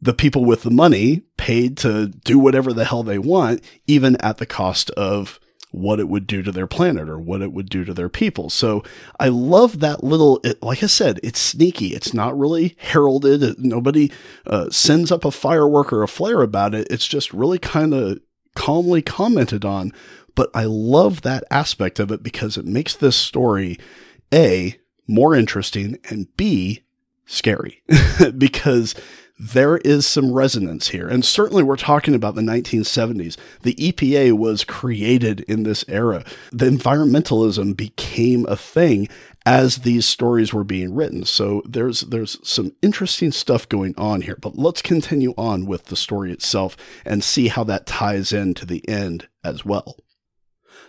the 0.00 0.14
people 0.14 0.44
with 0.44 0.62
the 0.62 0.70
money 0.70 1.22
paid 1.36 1.76
to 1.78 2.08
do 2.08 2.38
whatever 2.38 2.72
the 2.72 2.84
hell 2.84 3.02
they 3.02 3.18
want, 3.18 3.62
even 3.86 4.16
at 4.16 4.38
the 4.38 4.46
cost 4.46 4.90
of 4.90 5.40
what 5.70 6.00
it 6.00 6.08
would 6.08 6.26
do 6.26 6.42
to 6.42 6.50
their 6.52 6.66
planet 6.66 7.08
or 7.08 7.18
what 7.18 7.42
it 7.42 7.52
would 7.52 7.68
do 7.68 7.84
to 7.84 7.92
their 7.92 8.08
people. 8.08 8.48
So 8.48 8.82
I 9.20 9.28
love 9.28 9.80
that 9.80 10.02
little, 10.02 10.40
it, 10.42 10.62
like 10.62 10.82
I 10.82 10.86
said, 10.86 11.20
it's 11.22 11.40
sneaky. 11.40 11.88
It's 11.88 12.14
not 12.14 12.38
really 12.38 12.76
heralded. 12.78 13.58
Nobody 13.58 14.10
uh, 14.46 14.70
sends 14.70 15.12
up 15.12 15.24
a 15.24 15.30
firework 15.30 15.92
or 15.92 16.02
a 16.02 16.08
flare 16.08 16.40
about 16.40 16.74
it. 16.74 16.86
It's 16.90 17.06
just 17.06 17.32
really 17.32 17.58
kind 17.58 17.92
of 17.92 18.20
calmly 18.54 19.02
commented 19.02 19.64
on 19.64 19.92
but 20.36 20.50
I 20.54 20.64
love 20.64 21.22
that 21.22 21.42
aspect 21.50 21.98
of 21.98 22.12
it 22.12 22.22
because 22.22 22.56
it 22.56 22.64
makes 22.64 22.94
this 22.94 23.16
story 23.16 23.78
A, 24.32 24.76
more 25.08 25.34
interesting, 25.34 25.98
and 26.08 26.28
B, 26.36 26.84
scary 27.24 27.82
because 28.38 28.94
there 29.38 29.78
is 29.78 30.06
some 30.06 30.32
resonance 30.32 30.88
here. 30.88 31.08
And 31.08 31.24
certainly 31.24 31.62
we're 31.62 31.76
talking 31.76 32.14
about 32.14 32.34
the 32.34 32.42
1970s. 32.42 33.36
The 33.62 33.74
EPA 33.74 34.32
was 34.32 34.64
created 34.64 35.40
in 35.40 35.64
this 35.64 35.84
era. 35.88 36.24
The 36.52 36.66
environmentalism 36.66 37.76
became 37.76 38.46
a 38.46 38.56
thing 38.56 39.08
as 39.44 39.78
these 39.78 40.06
stories 40.06 40.54
were 40.54 40.64
being 40.64 40.94
written. 40.94 41.24
So 41.24 41.62
there's 41.66 42.00
there's 42.02 42.38
some 42.48 42.72
interesting 42.82 43.30
stuff 43.30 43.68
going 43.68 43.94
on 43.96 44.22
here. 44.22 44.38
But 44.40 44.56
let's 44.56 44.82
continue 44.82 45.34
on 45.36 45.66
with 45.66 45.86
the 45.86 45.96
story 45.96 46.32
itself 46.32 46.76
and 47.04 47.22
see 47.22 47.48
how 47.48 47.62
that 47.64 47.86
ties 47.86 48.32
into 48.32 48.64
the 48.64 48.86
end 48.88 49.28
as 49.44 49.64
well. 49.64 49.96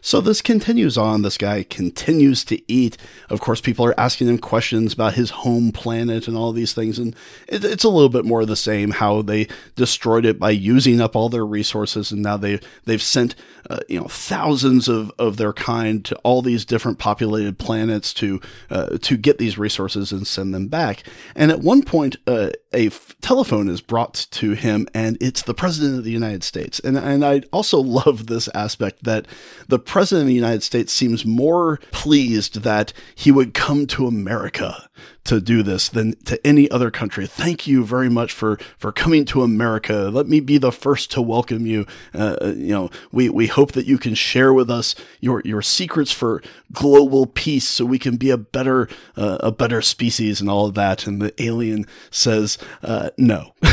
So 0.02 0.22
this 0.22 0.42
continues 0.42 0.98
on. 0.98 1.22
This 1.22 1.38
guy 1.38 1.64
continues 1.64 2.44
to 2.46 2.72
eat. 2.72 2.98
Of 3.30 3.42
course, 3.42 3.62
people 3.62 3.86
are 3.86 4.00
asking 4.00 4.28
him 4.28 4.38
questions 4.38 4.94
about 4.94 5.16
his 5.16 5.32
home 5.32 5.72
planet 5.72 6.28
and 6.28 6.38
all 6.38 6.52
these 6.52 6.74
things. 6.74 7.00
And 7.00 7.16
it, 7.48 7.66
it's 7.66 7.84
a 7.84 7.90
little 7.90 8.10
bit 8.10 8.26
more 8.26 8.42
of 8.42 8.48
the 8.48 8.56
same 8.56 8.92
how 8.92 9.22
they 9.22 9.48
destroyed 9.76 10.26
it 10.26 10.40
by 10.40 10.52
using 10.52 11.02
up 11.02 11.16
all 11.16 11.30
their 11.30 11.46
resources. 11.46 12.12
And 12.12 12.22
now 12.22 12.38
they, 12.38 12.60
they've 12.86 13.02
sent, 13.02 13.36
uh, 13.70 13.80
you 13.88 14.00
know, 14.00 14.08
thousands 14.08 14.88
of, 14.88 15.12
of 15.18 15.38
their 15.38 15.54
kind 15.54 16.06
to 16.06 16.16
all 16.18 16.42
these 16.42 16.66
different 16.66 17.00
populated 17.00 17.58
planets 17.58 18.14
to, 18.16 18.40
uh, 18.70 18.98
to 19.02 19.18
get 19.18 19.38
these 19.38 19.58
resources 19.58 20.12
and 20.12 20.28
send 20.28 20.54
them 20.54 20.68
back. 20.68 21.04
And 21.36 21.52
at 21.52 21.60
one 21.62 21.84
point, 21.84 22.18
uh, 22.28 22.52
a 22.74 22.88
f- 22.88 23.16
telephone 23.22 23.70
is 23.70 23.82
brought 23.82 24.28
to 24.32 24.52
him 24.52 24.88
and 24.94 25.18
it's 25.20 25.42
the 25.42 25.54
president 25.54 25.98
of 25.98 26.04
the 26.04 26.12
United 26.12 26.44
States. 26.44 26.80
And, 26.80 26.98
and 26.98 27.26
I 27.26 27.42
also 27.52 27.80
love 27.88 28.28
this 28.28 28.48
aspect 28.54 29.04
that 29.04 29.26
the 29.68 29.80
president 29.88 30.24
of 30.24 30.28
the 30.28 30.34
United 30.34 30.64
States 30.64 30.94
seems 30.94 31.26
more 31.26 31.80
pleased 31.92 32.62
that 32.62 32.94
he 33.16 33.32
would 33.32 33.54
come 33.54 33.88
to 33.88 34.06
America 34.06 34.88
to 35.28 35.42
do 35.42 35.62
this 35.62 35.90
than 35.90 36.16
to 36.24 36.46
any 36.48 36.72
other 36.72 36.90
country. 36.90 37.28
Thank 37.28 37.68
you 37.68 37.86
very 37.86 38.10
much 38.10 38.32
for, 38.32 38.58
for 38.78 38.92
coming 38.92 39.26
to 39.26 39.44
America. 39.44 40.10
Let 40.12 40.28
me 40.28 40.40
be 40.40 40.58
the 40.58 40.72
first 40.72 41.12
to 41.12 41.22
welcome 41.22 41.66
you. 41.66 41.86
Uh, 42.14 42.38
you 42.56 42.74
know, 42.74 42.90
we, 43.12 43.30
we 43.30 43.48
hope 43.48 43.74
that 43.74 43.86
you 43.86 43.98
can 43.98 44.16
share 44.16 44.54
with 44.54 44.72
us 44.72 44.96
your, 45.20 45.42
your 45.44 45.62
secrets 45.62 46.12
for 46.12 46.42
global 46.72 47.26
peace 47.26 47.68
so 47.68 47.86
we 47.86 48.00
can 48.00 48.16
be 48.16 48.30
a 48.30 48.38
better, 48.38 48.88
uh, 49.18 49.38
a 49.42 49.52
better 49.52 49.82
species 49.82 50.40
and 50.40 50.50
all 50.50 50.66
of 50.66 50.76
that. 50.76 51.06
And 51.06 51.22
the 51.22 51.34
alien 51.42 51.86
says, 52.10 52.58
uh, 52.82 53.10
no, 53.18 53.54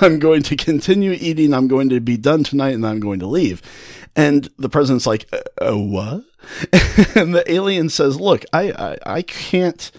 I'm 0.00 0.18
going 0.18 0.42
to 0.44 0.56
continue 0.56 1.12
eating. 1.12 1.54
I'm 1.54 1.68
going 1.68 1.88
to 1.88 2.00
be 2.00 2.18
done 2.18 2.44
tonight 2.44 2.74
and 2.74 2.86
I'm 2.86 3.00
going 3.00 3.20
to 3.20 3.26
leave. 3.26 3.62
And 4.16 4.48
the 4.58 4.68
president's 4.68 5.06
like, 5.06 5.32
uh 5.60 5.76
what? 5.76 6.24
and 7.14 7.34
the 7.34 7.44
alien 7.46 7.88
says, 7.88 8.20
look, 8.20 8.44
I, 8.52 8.72
I, 8.72 8.98
I 9.16 9.22
can't 9.22 9.90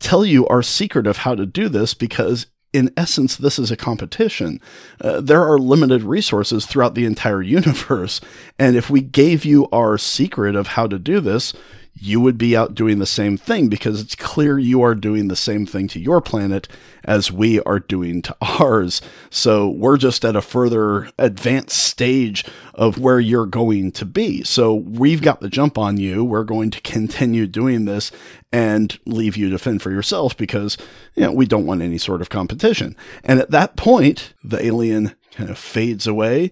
tell 0.00 0.24
you 0.24 0.46
our 0.48 0.62
secret 0.62 1.06
of 1.06 1.18
how 1.18 1.34
to 1.34 1.46
do 1.46 1.68
this 1.68 1.94
because 1.94 2.46
in 2.72 2.90
essence, 2.96 3.36
this 3.36 3.58
is 3.58 3.70
a 3.70 3.76
competition. 3.76 4.60
Uh, 5.00 5.20
there 5.20 5.42
are 5.42 5.58
limited 5.58 6.02
resources 6.02 6.64
throughout 6.64 6.94
the 6.94 7.04
entire 7.04 7.42
universe. 7.58 8.20
And 8.58 8.76
if 8.76 8.88
we 8.88 9.00
gave 9.00 9.44
you 9.44 9.68
our 9.70 9.98
secret 9.98 10.56
of 10.56 10.68
how 10.68 10.86
to 10.86 10.98
do 10.98 11.20
this, 11.20 11.52
you 11.94 12.20
would 12.20 12.38
be 12.38 12.56
out 12.56 12.74
doing 12.74 12.98
the 12.98 13.06
same 13.06 13.36
thing 13.36 13.68
because 13.68 14.00
it's 14.00 14.14
clear 14.14 14.58
you 14.58 14.82
are 14.82 14.94
doing 14.94 15.28
the 15.28 15.36
same 15.36 15.66
thing 15.66 15.88
to 15.88 16.00
your 16.00 16.20
planet 16.20 16.66
as 17.04 17.30
we 17.30 17.60
are 17.60 17.78
doing 17.78 18.22
to 18.22 18.36
ours. 18.40 19.00
So 19.30 19.68
we're 19.68 19.98
just 19.98 20.24
at 20.24 20.34
a 20.34 20.42
further 20.42 21.10
advanced 21.18 21.78
stage 21.78 22.44
of 22.74 22.98
where 22.98 23.20
you're 23.20 23.46
going 23.46 23.92
to 23.92 24.04
be. 24.04 24.42
So 24.42 24.74
we've 24.74 25.22
got 25.22 25.40
the 25.40 25.50
jump 25.50 25.76
on 25.76 25.98
you. 25.98 26.24
We're 26.24 26.44
going 26.44 26.70
to 26.70 26.80
continue 26.80 27.46
doing 27.46 27.84
this 27.84 28.10
and 28.50 28.98
leave 29.04 29.36
you 29.36 29.50
to 29.50 29.58
fend 29.58 29.82
for 29.82 29.90
yourself 29.90 30.36
because, 30.36 30.78
you 31.14 31.22
know, 31.22 31.32
we 31.32 31.46
don't 31.46 31.66
want 31.66 31.82
any 31.82 31.98
sort 31.98 32.22
of 32.22 32.30
competition. 32.30 32.96
And 33.22 33.38
at 33.38 33.50
that 33.50 33.76
point, 33.76 34.32
the 34.42 34.64
alien 34.64 35.14
kind 35.32 35.50
of 35.50 35.58
fades 35.58 36.06
away 36.06 36.50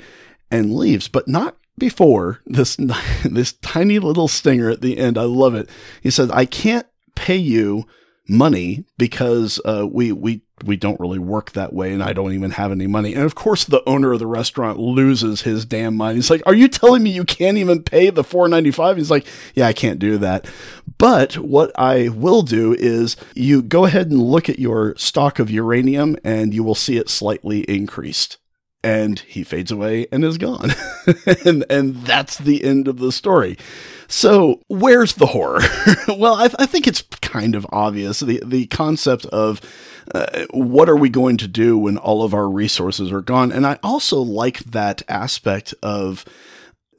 and 0.51 0.75
leaves, 0.75 1.09
but 1.09 1.29
not 1.29 1.57
before 1.79 2.41
this 2.47 2.77
this 3.25 3.53
tiny 3.55 3.99
little 3.99 4.29
stinger 4.29 4.71
at 4.71 4.81
the 4.81 4.99
end. 4.99 5.19
I 5.19 5.25
love 5.25 5.55
it. 5.55 5.69
He 6.03 6.11
says, 6.11 6.31
"I 6.31 6.45
can't 6.45 6.87
pay 7.15 7.37
you 7.37 7.87
money 8.29 8.85
because 8.97 9.61
uh, 9.65 9.87
we 9.91 10.13
we 10.13 10.43
we 10.65 10.77
don't 10.77 11.01
really 11.01 11.19
work 11.19 11.53
that 11.53 11.73
way, 11.73 11.93
and 11.93 12.03
I 12.03 12.13
don't 12.13 12.33
even 12.33 12.53
have 12.53 12.71
any 12.71 12.87
money." 12.87 13.15
And 13.15 13.25
of 13.25 13.35
course, 13.35 13.65
the 13.65 13.83
owner 13.89 14.13
of 14.13 14.19
the 14.19 14.27
restaurant 14.27 14.79
loses 14.79 15.43
his 15.43 15.65
damn 15.65 15.97
mind. 15.97 16.17
He's 16.17 16.31
like, 16.31 16.43
"Are 16.47 16.55
you 16.55 16.69
telling 16.69 17.03
me 17.03 17.11
you 17.11 17.25
can't 17.25 17.59
even 17.59 17.83
pay 17.83 18.11
the 18.11 18.25
four 18.25 18.47
ninety 18.47 18.71
five? 18.71 18.97
He's 18.97 19.11
like, 19.11 19.27
"Yeah, 19.55 19.67
I 19.67 19.73
can't 19.73 19.99
do 19.99 20.19
that." 20.19 20.47
But 20.99 21.39
what 21.39 21.73
I 21.77 22.09
will 22.11 22.43
do 22.43 22.75
is 22.79 23.17
you 23.35 23.63
go 23.63 23.87
ahead 23.87 24.11
and 24.11 24.23
look 24.23 24.51
at 24.51 24.59
your 24.59 24.95
stock 24.97 25.39
of 25.39 25.51
uranium, 25.51 26.17
and 26.23 26.53
you 26.53 26.63
will 26.63 26.75
see 26.75 26.99
it 26.99 27.09
slightly 27.09 27.61
increased 27.61 28.37
and 28.83 29.19
he 29.21 29.43
fades 29.43 29.71
away 29.71 30.07
and 30.11 30.25
is 30.25 30.39
gone. 30.39 30.71
and 31.45 31.65
and 31.71 31.97
that's 32.05 32.39
the 32.39 32.65
end 32.65 32.89
of 32.89 32.99
the 32.99 33.13
story. 33.13 33.57
So, 34.09 34.61
where's 34.67 35.15
the 35.15 35.27
horror? 35.27 35.61
well, 36.09 36.35
I, 36.35 36.51
I, 36.59 36.67
think 36.67 36.89
it's 36.89 37.03
kind 37.21 37.55
of 37.55 37.67
obvious. 37.71 38.21
The 38.21 38.43
the 38.45 38.67
concept 38.67 39.25
of 39.27 39.61
uh, 40.13 40.47
what 40.51 40.89
are 40.89 40.97
we 40.97 41.09
going 41.09 41.37
to 41.37 41.49
do 41.49 41.79
when 41.79 41.97
all 41.97 42.25
of 42.25 42.35
our 42.35 42.49
resources 42.49 43.13
are 43.13 43.21
gone? 43.21 43.53
And 43.53 43.67
I 43.67 43.79
also 43.83 44.19
like 44.19 44.59
that 44.65 45.03
aspect 45.09 45.75
of 45.83 46.25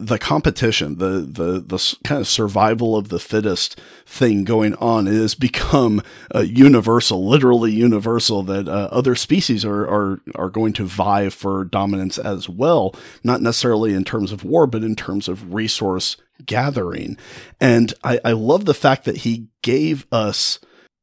the 0.02 0.18
competition, 0.18 0.98
the, 0.98 1.22
the, 1.22 1.60
the 1.60 1.96
kind 2.04 2.22
of 2.22 2.28
survival 2.28 2.98
of 2.98 3.10
the 3.10 3.20
fittest 3.20 3.80
thing 4.06 4.44
going 4.44 4.74
on 4.76 5.08
it 5.08 5.14
has 5.14 5.36
become 5.36 6.02
uh, 6.34 6.40
universal, 6.40 7.28
literally 7.28 7.72
universal 7.72 8.42
that 8.44 8.68
uh, 8.68 8.90
other 8.92 9.16
species 9.16 9.64
are, 9.64 9.84
are, 9.84 10.22
are 10.36 10.50
going 10.50 10.74
to 10.74 10.86
vie 10.86 11.30
for 11.30 11.64
dominance 11.64 12.18
as 12.18 12.50
well. 12.50 12.96
Not 13.24 13.42
necessarily 13.42 13.94
in 13.94 14.04
terms 14.04 14.32
of 14.32 14.44
war, 14.44 14.66
but 14.66 14.84
in 14.84 14.96
terms 14.96 15.28
of 15.28 15.54
resource 15.54 16.18
gathering. 16.46 17.18
And 17.60 17.94
I, 18.04 18.20
I 18.26 18.32
love 18.32 18.66
the 18.66 18.74
fact 18.74 19.06
that 19.06 19.18
he 19.18 19.48
gave 19.62 20.08
us 20.12 20.60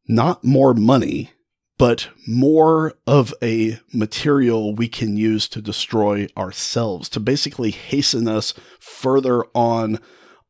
not 0.08 0.42
more 0.42 0.74
money, 0.74 1.30
but 1.78 2.08
more 2.26 2.94
of 3.06 3.32
a 3.42 3.78
material 3.92 4.74
we 4.74 4.88
can 4.88 5.16
use 5.16 5.48
to 5.48 5.62
destroy 5.62 6.26
ourselves, 6.36 7.08
to 7.08 7.20
basically 7.20 7.70
hasten 7.70 8.28
us 8.28 8.52
further 8.78 9.44
on 9.54 9.98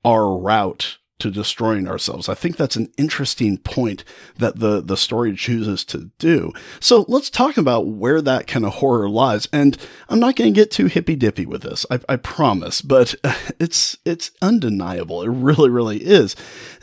our 0.05 0.37
route 0.37 0.98
to 1.19 1.31
destroying 1.31 1.89
ourselves. 1.89 2.29
I 2.29 2.35
think 2.35 2.57
that's 2.57 2.77
an 2.77 2.93
interesting 2.97 3.59
point 3.59 4.05
that 4.37 4.59
the, 4.59 4.81
the 4.81 4.97
story 4.97 5.35
chooses 5.35 5.85
to 5.87 6.11
do. 6.19 6.53
So 6.81 7.05
let's 7.09 7.31
talk 7.31 7.57
about 7.57 7.87
where 7.87 8.23
that 8.23 8.47
kind 8.47 8.65
of 8.65 8.75
horror 8.75 9.09
lies. 9.09 9.49
And 9.53 9.77
I'm 10.09 10.21
not 10.21 10.37
going 10.37 10.53
to 10.53 10.61
get 10.61 10.71
too 10.71 10.87
hippy 10.87 11.17
dippy 11.17 11.45
with 11.45 11.63
this. 11.63 11.85
I, 11.91 12.01
I, 12.09 12.17
promise, 12.17 12.81
but 12.83 13.15
it's, 13.61 13.97
it's 14.05 14.31
undeniable. 14.41 15.23
It 15.23 15.31
really, 15.31 15.71
really 15.71 15.99
is. 15.99 16.37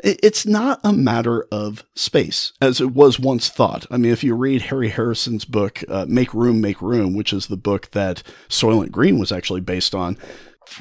It's 0.03 0.45
not 0.45 0.79
a 0.83 0.93
matter 0.93 1.47
of 1.51 1.83
space 1.95 2.51
as 2.61 2.81
it 2.81 2.91
was 2.91 3.19
once 3.19 3.49
thought. 3.49 3.85
I 3.89 3.97
mean, 3.97 4.11
if 4.11 4.23
you 4.23 4.35
read 4.35 4.63
Harry 4.63 4.89
Harrison's 4.89 5.45
book, 5.45 5.83
uh, 5.87 6.05
Make 6.07 6.33
Room, 6.33 6.61
Make 6.61 6.81
Room, 6.81 7.15
which 7.15 7.31
is 7.31 7.47
the 7.47 7.57
book 7.57 7.91
that 7.91 8.21
Soylent 8.49 8.91
Green 8.91 9.17
was 9.17 9.31
actually 9.31 9.61
based 9.61 9.95
on, 9.95 10.17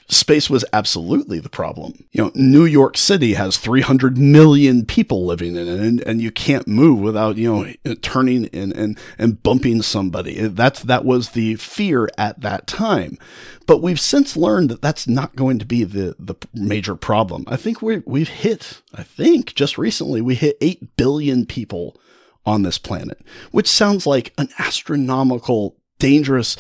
space 0.09 0.51
was 0.51 0.65
absolutely 0.73 1.39
the 1.39 1.49
problem. 1.49 2.05
You 2.13 2.25
know, 2.25 2.33
New 2.35 2.65
York 2.65 2.97
City 2.97 3.35
has 3.35 3.59
300 3.59 4.19
million 4.19 4.85
people 4.85 5.27
living 5.27 5.57
in 5.57 5.69
it, 5.69 5.81
and, 5.81 6.01
and 6.03 6.23
you 6.23 6.31
can't 6.31 6.67
move 6.69 7.01
without, 7.01 7.37
you 7.37 7.53
know, 7.85 7.95
turning 7.97 8.49
and, 8.53 8.73
and, 8.73 8.99
and 9.19 9.43
bumping 9.43 9.83
somebody. 9.83 10.49
That's, 10.49 10.83
that 10.83 11.05
was 11.05 11.31
the 11.31 11.57
fear 11.57 12.09
at 12.19 12.41
that 12.41 12.67
time. 12.67 13.19
But 13.67 13.83
we've 13.83 14.01
since 14.01 14.37
learned 14.37 14.71
that 14.71 14.83
that's 14.83 15.09
not 15.09 15.37
going 15.37 15.59
to 15.59 15.65
be 15.65 15.85
the, 15.85 16.15
the 16.19 16.35
major 16.53 16.95
problem. 16.95 17.45
I 17.47 17.57
think 17.57 17.81
we 17.81 18.03
we've 18.05 18.29
hit, 18.29 18.83
I 18.95 19.03
think 19.03 19.55
just 19.55 19.79
recently, 19.79 20.21
we 20.21 20.35
hit 20.35 20.59
8 20.61 20.97
billion 20.97 21.47
people 21.47 21.97
on 22.47 22.63
this 22.63 22.79
planet, 22.79 23.23
which 23.53 23.69
sounds 23.69 24.07
like 24.07 24.33
an 24.39 24.49
astronomical, 24.59 25.77
dangerous, 26.05 26.59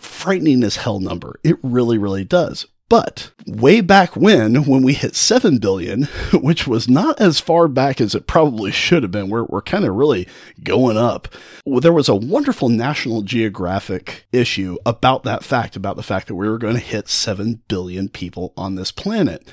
frightening 0.00 0.64
as 0.64 0.76
hell 0.76 0.98
number. 0.98 1.38
It 1.44 1.58
really, 1.62 1.98
really 1.98 2.24
does. 2.24 2.66
But 2.88 3.32
way 3.46 3.82
back 3.82 4.16
when, 4.16 4.64
when 4.64 4.82
we 4.82 4.94
hit 4.94 5.14
7 5.14 5.58
billion, 5.58 6.04
which 6.32 6.66
was 6.66 6.88
not 6.88 7.20
as 7.20 7.38
far 7.38 7.68
back 7.68 8.00
as 8.00 8.14
it 8.14 8.26
probably 8.26 8.70
should 8.70 9.02
have 9.02 9.12
been, 9.12 9.28
we're, 9.28 9.44
we're 9.44 9.60
kind 9.60 9.84
of 9.84 9.94
really 9.94 10.26
going 10.62 10.96
up. 10.96 11.28
Well, 11.66 11.80
there 11.80 11.92
was 11.92 12.08
a 12.08 12.14
wonderful 12.14 12.70
National 12.70 13.20
Geographic 13.20 14.26
issue 14.32 14.78
about 14.86 15.22
that 15.24 15.44
fact, 15.44 15.76
about 15.76 15.96
the 15.96 16.02
fact 16.02 16.28
that 16.28 16.34
we 16.34 16.48
were 16.48 16.56
going 16.56 16.76
to 16.76 16.80
hit 16.80 17.10
7 17.10 17.60
billion 17.68 18.08
people 18.08 18.54
on 18.56 18.76
this 18.76 18.90
planet. 18.90 19.46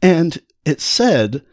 And 0.00 0.40
it 0.64 0.80
said, 0.80 1.44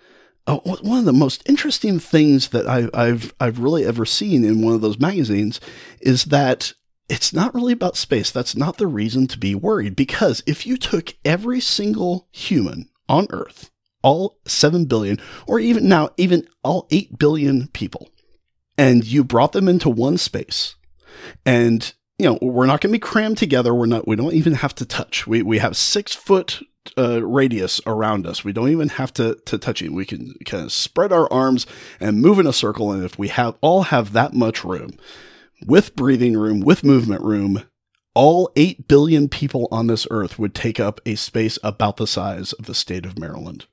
uh, 0.48 0.60
one 0.60 1.00
of 1.00 1.06
the 1.06 1.12
most 1.12 1.44
interesting 1.50 2.00
things 2.00 2.50
that 2.50 2.66
I, 2.66 2.88
I've, 2.94 3.34
I've 3.42 3.60
really 3.60 3.84
ever 3.84 4.06
seen 4.06 4.46
in 4.46 4.62
one 4.62 4.74
of 4.74 4.80
those 4.80 5.00
magazines 5.00 5.60
is 6.00 6.26
that 6.26 6.72
it's 7.10 7.34
not 7.34 7.54
really 7.54 7.74
about 7.74 7.98
space. 7.98 8.32
That's 8.32 8.56
not 8.56 8.78
the 8.78 8.88
reason 8.88 9.28
to 9.28 9.38
be 9.38 9.56
worried 9.56 9.96
because 9.96 10.44
if 10.46 10.66
you 10.66 10.78
took 10.78 11.16
every 11.24 11.60
single 11.60 12.28
human 12.32 12.90
on 13.08 13.28
Earth, 13.30 13.70
all 14.02 14.38
7 14.46 14.86
billion, 14.86 15.20
or 15.48 15.60
even 15.60 15.88
now, 15.88 16.10
even 16.18 16.48
all 16.64 16.88
8 16.92 17.18
billion 17.18 17.68
people, 17.68 18.10
and 18.78 19.06
you 19.06 19.24
brought 19.24 19.52
them 19.52 19.68
into 19.68 19.90
one 19.90 20.18
space, 20.18 20.76
and 21.46 21.94
you 22.18 22.26
know, 22.26 22.38
we're 22.42 22.66
not 22.66 22.82
going 22.82 22.92
to 22.92 22.98
be 22.98 23.00
crammed 23.00 23.38
together. 23.38 23.74
We're 23.74 23.88
not, 23.88 24.08
we 24.08 24.16
don't 24.16 24.34
even 24.34 24.54
have 24.56 24.74
to 24.76 24.86
touch. 24.86 25.28
We, 25.28 25.42
we 25.42 25.58
have 25.60 25.76
six 25.76 26.14
foot 26.14 26.62
uh, 26.98 27.26
radius 27.26 27.82
around 27.86 28.26
us. 28.26 28.44
We 28.44 28.54
don't 28.54 28.70
even 28.70 28.90
have 28.90 29.12
to, 29.16 29.36
to 29.46 29.58
touch 29.58 29.82
it. 29.82 29.92
We 29.92 30.06
can 30.06 30.34
kind 30.46 30.64
of 30.64 30.72
spread 30.72 31.12
our 31.12 31.32
arms 31.32 31.66
and 32.00 32.22
move 32.22 32.40
in 32.40 32.48
a 32.48 32.54
circle. 32.54 32.92
And 32.92 33.04
if 33.04 33.20
we 33.20 33.28
have 33.30 33.56
all 33.60 33.84
have 33.84 34.14
that 34.14 34.34
much 34.34 34.64
room, 34.64 34.98
with 35.66 35.96
breathing 35.96 36.38
room, 36.38 36.60
with 36.60 36.84
movement 36.84 37.22
room, 37.22 37.64
all 38.14 38.52
8 38.56 38.88
billion 38.88 39.28
people 39.28 39.68
on 39.72 39.88
this 39.88 40.08
earth 40.10 40.40
would 40.40 40.56
take 40.56 40.80
up 40.80 41.02
a 41.06 41.16
space 41.16 41.60
about 41.64 41.98
the 41.98 42.08
size 42.08 42.54
of 42.54 42.66
the 42.66 42.76
state 42.76 43.06
of 43.06 43.20
Maryland. 43.20 43.66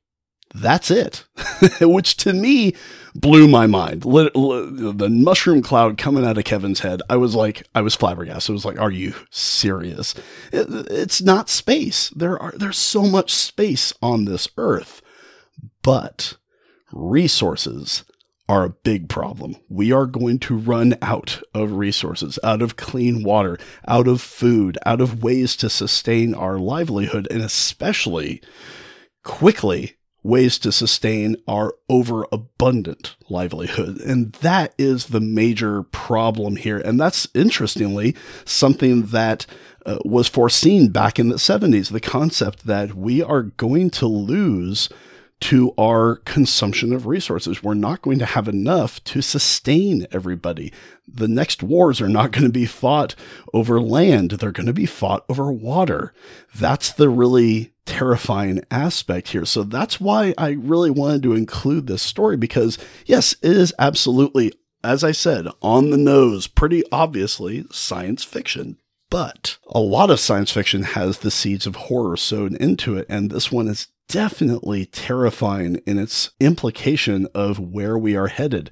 That's 0.55 0.91
it, 0.91 1.25
which 1.81 2.17
to 2.19 2.33
me 2.35 2.75
blew 3.15 3.49
my 3.49 3.67
mind. 3.67 4.03
The 4.03 5.09
mushroom 5.11 5.63
cloud 5.63 5.97
coming 5.97 6.27
out 6.27 6.37
of 6.37 6.45
Kevin's 6.45 6.81
head, 6.81 7.01
I 7.09 7.17
was 7.17 7.35
like, 7.35 7.67
I 7.75 7.81
was 7.81 7.95
flabbergasted. 7.95 8.51
I 8.51 8.53
was 8.53 8.65
like, 8.65 8.79
are 8.79 8.91
you 8.91 9.15
serious? 9.31 10.15
It's 10.53 11.23
not 11.23 11.49
space. 11.49 12.11
There 12.11 12.39
are, 12.39 12.53
there's 12.55 12.77
so 12.77 13.05
much 13.05 13.33
space 13.33 13.95
on 14.03 14.27
this 14.27 14.47
earth, 14.59 15.01
but 15.83 16.37
resources 16.93 18.05
are 18.49 18.65
a 18.65 18.71
big 18.71 19.09
problem. 19.09 19.57
We 19.69 19.93
are 19.93 20.07
going 20.07 20.39
to 20.41 20.57
run 20.57 20.97
out 21.01 21.41
of 21.55 21.73
resources, 21.73 22.39
out 22.43 22.61
of 22.61 22.77
clean 22.77 23.23
water, 23.23 23.59
out 23.87 24.09
of 24.09 24.21
food, 24.21 24.77
out 24.85 25.01
of 25.01 25.23
ways 25.23 25.57
to 25.57 25.71
sustain 25.71 26.35
our 26.35 26.59
livelihood, 26.59 27.29
and 27.31 27.41
especially 27.41 28.43
quickly 29.23 29.97
ways 30.23 30.59
to 30.59 30.71
sustain 30.71 31.37
our 31.49 31.75
overabundant 31.89 33.17
livelihood. 33.29 34.01
And 34.01 34.33
that 34.35 34.75
is 34.79 35.07
the 35.07 35.21
major 35.21 35.83
problem 35.83 36.57
here. 36.57 36.79
And 36.79 37.01
that's 37.01 37.27
interestingly 37.35 38.15
something 38.45 39.07
that 39.07 39.47
uh, 39.85 39.99
was 40.05 40.29
foreseen 40.29 40.91
back 40.91 41.19
in 41.19 41.29
the 41.29 41.37
70s 41.37 41.91
the 41.91 42.01
concept 42.01 42.67
that 42.67 42.95
we 42.95 43.21
are 43.21 43.43
going 43.43 43.91
to 43.91 44.07
lose 44.07 44.89
to 45.43 45.75
our 45.77 46.17
consumption 46.25 46.93
of 46.93 47.07
resources. 47.07 47.63
We're 47.63 47.75
not 47.75 48.01
going 48.01 48.21
to 48.21 48.27
have 48.27 48.47
enough 48.47 49.03
to 49.05 49.21
sustain 49.21 50.07
everybody. 50.13 50.73
The 51.07 51.27
next 51.27 51.65
wars 51.65 52.01
are 52.01 52.09
not 52.09 52.31
going 52.31 52.45
to 52.45 52.53
be 52.53 52.65
fought 52.65 53.17
over 53.53 53.81
land. 53.81 54.33
They're 54.33 54.53
going 54.53 54.67
to 54.67 54.73
be 54.73 54.87
fought 54.87 55.25
over 55.29 55.53
water. 55.53 56.15
That's 56.55 56.93
the 56.93 57.09
really 57.09 57.73
terrifying 57.87 58.63
aspect 58.71 59.31
here. 59.31 59.45
So 59.45 59.65
that's 59.65 60.01
why 60.01 60.33
I 60.39 60.51
really 60.51 60.91
wanted 60.91 61.25
to 61.25 61.35
include 61.35 61.89
this 61.89 62.03
story 62.03 62.37
because 62.37 62.79
yes, 63.05 63.35
it 63.43 63.57
is 63.57 63.75
absolutely, 63.81 64.53
as 64.85 65.03
I 65.03 65.11
said, 65.11 65.49
on 65.61 65.91
the 65.91 65.99
nose, 65.99 66.47
pretty 66.47 66.85
obviously 66.93 67.65
science 67.73 68.23
fiction. 68.23 68.79
But 69.11 69.59
a 69.67 69.81
lot 69.81 70.09
of 70.09 70.21
science 70.21 70.53
fiction 70.53 70.85
has 70.85 71.19
the 71.19 71.31
seeds 71.31 71.67
of 71.67 71.77
horror 71.77 72.17
sown 72.17 72.57
into 72.57 72.97
it, 72.97 73.07
and 73.11 73.31
this 73.31 73.53
one 73.53 73.69
is 73.69 73.89
definitely 74.13 74.85
terrifying 74.85 75.77
in 75.87 75.99
its 75.99 76.33
implication 76.39 77.27
of 77.35 77.59
where 77.59 77.97
we 77.97 78.15
are 78.15 78.27
headed. 78.27 78.71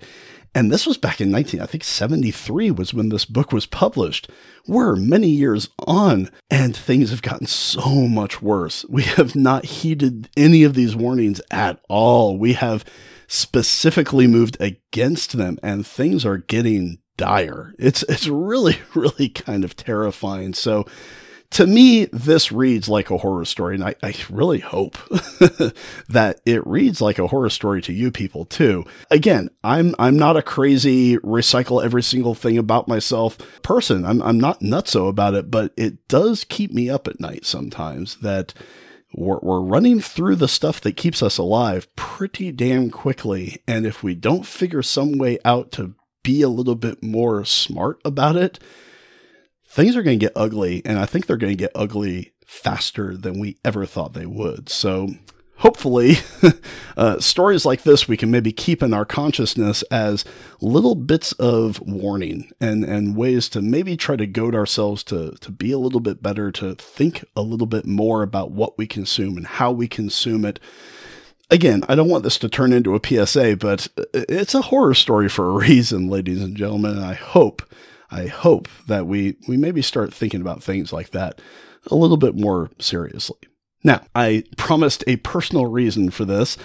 And 0.55 0.71
this 0.71 0.87
was 0.87 0.99
back 0.99 1.19
in 1.19 1.31
19, 1.31 1.63
I 1.63 1.67
think 1.67 1.83
73 1.83 2.71
was 2.73 2.93
when 2.93 3.09
this 3.09 3.25
book 3.25 3.51
was 3.51 3.65
published. 3.65 4.31
We're 4.67 4.97
many 4.97 5.29
years 5.29 5.71
on 5.79 6.29
and 6.51 6.77
things 6.77 7.09
have 7.11 7.23
gotten 7.23 7.47
so 7.47 8.07
much 8.07 8.43
worse. 8.43 8.85
We 8.91 9.05
have 9.05 9.35
not 9.35 9.65
heeded 9.65 10.29
any 10.37 10.63
of 10.63 10.75
these 10.75 10.95
warnings 10.95 11.41
at 11.51 11.81
all. 11.89 12.37
We 12.37 12.53
have 12.55 12.85
specifically 13.27 14.27
moved 14.27 14.59
against 14.61 15.39
them 15.39 15.59
and 15.63 15.87
things 15.87 16.27
are 16.27 16.37
getting 16.37 16.99
dire. 17.17 17.73
It's, 17.79 18.03
it's 18.11 18.29
really, 18.29 18.77
really 18.95 19.31
kind 19.31 19.65
of 19.65 19.75
terrifying. 19.75 20.53
So 20.53 20.85
to 21.51 21.67
me, 21.67 22.05
this 22.07 22.53
reads 22.53 22.89
like 22.89 23.11
a 23.11 23.19
horror 23.19 23.45
story, 23.45 23.75
and 23.75 23.83
I, 23.83 23.97
I 24.03 24.15
really 24.31 24.61
hope 24.61 24.97
that 26.09 26.41
it 26.47 26.65
reads 26.65 27.01
like 27.01 27.19
a 27.19 27.27
horror 27.27 27.51
story 27.51 27.83
to 27.83 27.93
you 27.93 28.13
people 28.13 28.45
too. 28.45 28.85
Again, 29.11 29.51
I'm 29.65 29.95
I'm 29.99 30.17
not 30.17 30.37
a 30.37 30.43
crazy 30.43 31.19
recycle 31.19 31.85
every 31.85 32.05
single 32.05 32.35
thing 32.35 32.57
about 32.57 32.87
myself 32.87 33.37
person. 33.63 34.05
I'm 34.05 34.23
I'm 34.23 34.39
not 34.39 34.61
nutso 34.61 35.09
about 35.09 35.35
it, 35.35 35.51
but 35.51 35.73
it 35.77 36.07
does 36.07 36.45
keep 36.45 36.73
me 36.73 36.89
up 36.89 37.09
at 37.09 37.19
night 37.19 37.45
sometimes 37.45 38.17
that 38.19 38.55
we're, 39.13 39.41
we're 39.43 39.61
running 39.61 40.01
through 40.01 40.37
the 40.37 40.47
stuff 40.47 40.81
that 40.83 40.97
keeps 40.97 41.21
us 41.21 41.37
alive 41.37 41.89
pretty 41.97 42.53
damn 42.53 42.91
quickly, 42.91 43.61
and 43.67 43.87
if 43.87 44.05
we 44.05 44.15
don't 44.15 44.47
figure 44.47 44.83
some 44.83 45.19
way 45.19 45.39
out 45.45 45.73
to 45.73 45.95
be 46.23 46.43
a 46.43 46.49
little 46.49 46.77
bit 46.77 47.03
more 47.03 47.45
smart 47.45 48.01
about 48.05 48.37
it, 48.37 48.61
things 49.71 49.97
are 49.97 50.03
going 50.03 50.19
to 50.19 50.27
get 50.27 50.33
ugly, 50.37 50.83
and 50.85 50.99
I 50.99 51.07
think 51.07 51.27
they're 51.27 51.37
going 51.37 51.57
to 51.57 51.65
get 51.65 51.71
ugly 51.75 52.33
faster 52.45 53.17
than 53.17 53.39
we 53.39 53.57
ever 53.65 53.87
thought 53.87 54.13
they 54.13 54.27
would. 54.27 54.69
So 54.69 55.11
hopefully, 55.59 56.17
uh, 56.97 57.21
stories 57.21 57.65
like 57.65 57.85
this 57.85 58.09
we 58.09 58.17
can 58.17 58.33
maybe 58.33 58.51
keep 58.51 58.83
in 58.83 58.93
our 58.93 59.05
consciousness 59.05 59.83
as 59.85 60.25
little 60.61 60.97
bits 60.97 61.31
of 61.33 61.81
warning 61.81 62.51
and, 62.61 62.85
and 62.85 63.17
ways 63.17 63.49
to 63.51 63.63
maybe 63.63 63.97
try 63.97 64.17
to 64.17 64.27
goad 64.27 64.57
ourselves 64.57 65.05
to, 65.05 65.37
to 65.41 65.53
be 65.53 65.71
a 65.71 65.79
little 65.79 66.01
bit 66.01 66.21
better, 66.21 66.51
to 66.51 66.75
think 66.75 67.25
a 67.37 67.43
little 67.43 67.69
bit 67.69 67.87
more 67.87 68.25
about 68.25 68.51
what 68.51 68.77
we 68.77 68.89
consume 68.89 69.37
and 69.37 69.47
how 69.47 69.71
we 69.71 69.87
consume 69.87 70.45
it. 70.45 70.59
Again, 71.49 71.85
I 71.89 71.95
don't 71.95 72.09
want 72.09 72.25
this 72.25 72.39
to 72.39 72.49
turn 72.49 72.73
into 72.73 72.97
a 72.97 73.01
PSA, 73.05 73.57
but 73.57 73.87
it's 74.13 74.55
a 74.55 74.63
horror 74.63 74.95
story 74.95 75.29
for 75.29 75.49
a 75.49 75.53
reason, 75.69 76.09
ladies 76.09 76.43
and 76.43 76.57
gentlemen. 76.57 76.97
And 76.97 77.05
I 77.05 77.15
hope 77.15 77.63
I 78.11 78.27
hope 78.27 78.69
that 78.87 79.07
we, 79.07 79.37
we 79.49 79.57
maybe 79.57 79.83
start 79.83 80.13
thinking 80.13 80.41
about 80.41 80.63
things 80.63 80.93
like 80.93 81.11
that 81.11 81.41
a 81.91 81.95
little 81.95 82.17
bit 82.17 82.35
more 82.35 82.71
seriously. 82.79 83.39
Now, 83.83 84.03
I 84.15 84.45
promised 84.59 85.05
a 85.07 85.17
personal 85.17 85.67
reason 85.67 86.11
for 86.11 86.27
this, 86.27 86.59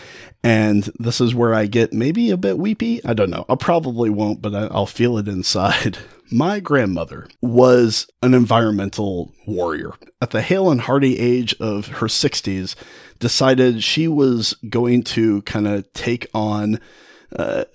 and 0.44 0.84
this 1.00 1.22
is 1.22 1.34
where 1.34 1.54
I 1.54 1.66
get 1.66 1.94
maybe 1.94 2.30
a 2.30 2.38
bit 2.38 2.58
weepy. 2.58 3.04
I 3.06 3.14
don't 3.14 3.30
know. 3.30 3.46
I 3.48 3.56
probably 3.56 4.10
won't, 4.10 4.42
but 4.42 4.54
I, 4.54 4.68
will 4.68 4.86
feel 4.86 5.18
it 5.18 5.28
inside. 5.28 5.98
my 6.32 6.60
grandmother 6.60 7.28
was 7.42 8.08
an 8.22 8.34
environmental 8.34 9.32
warrior. 9.48 9.94
At 10.22 10.32
the 10.32 10.42
hale 10.42 10.70
and 10.70 10.82
hearty 10.82 11.18
age 11.18 11.56
of 11.62 11.88
her 11.88 12.08
60s, 12.08 12.76
decided 13.20 13.82
she 13.82 14.10
was 14.10 14.54
going 14.68 15.04
to 15.04 15.42
kind 15.44 15.68
of 15.68 15.92
take 15.94 16.28
on 16.34 16.82
uh, 17.36 17.66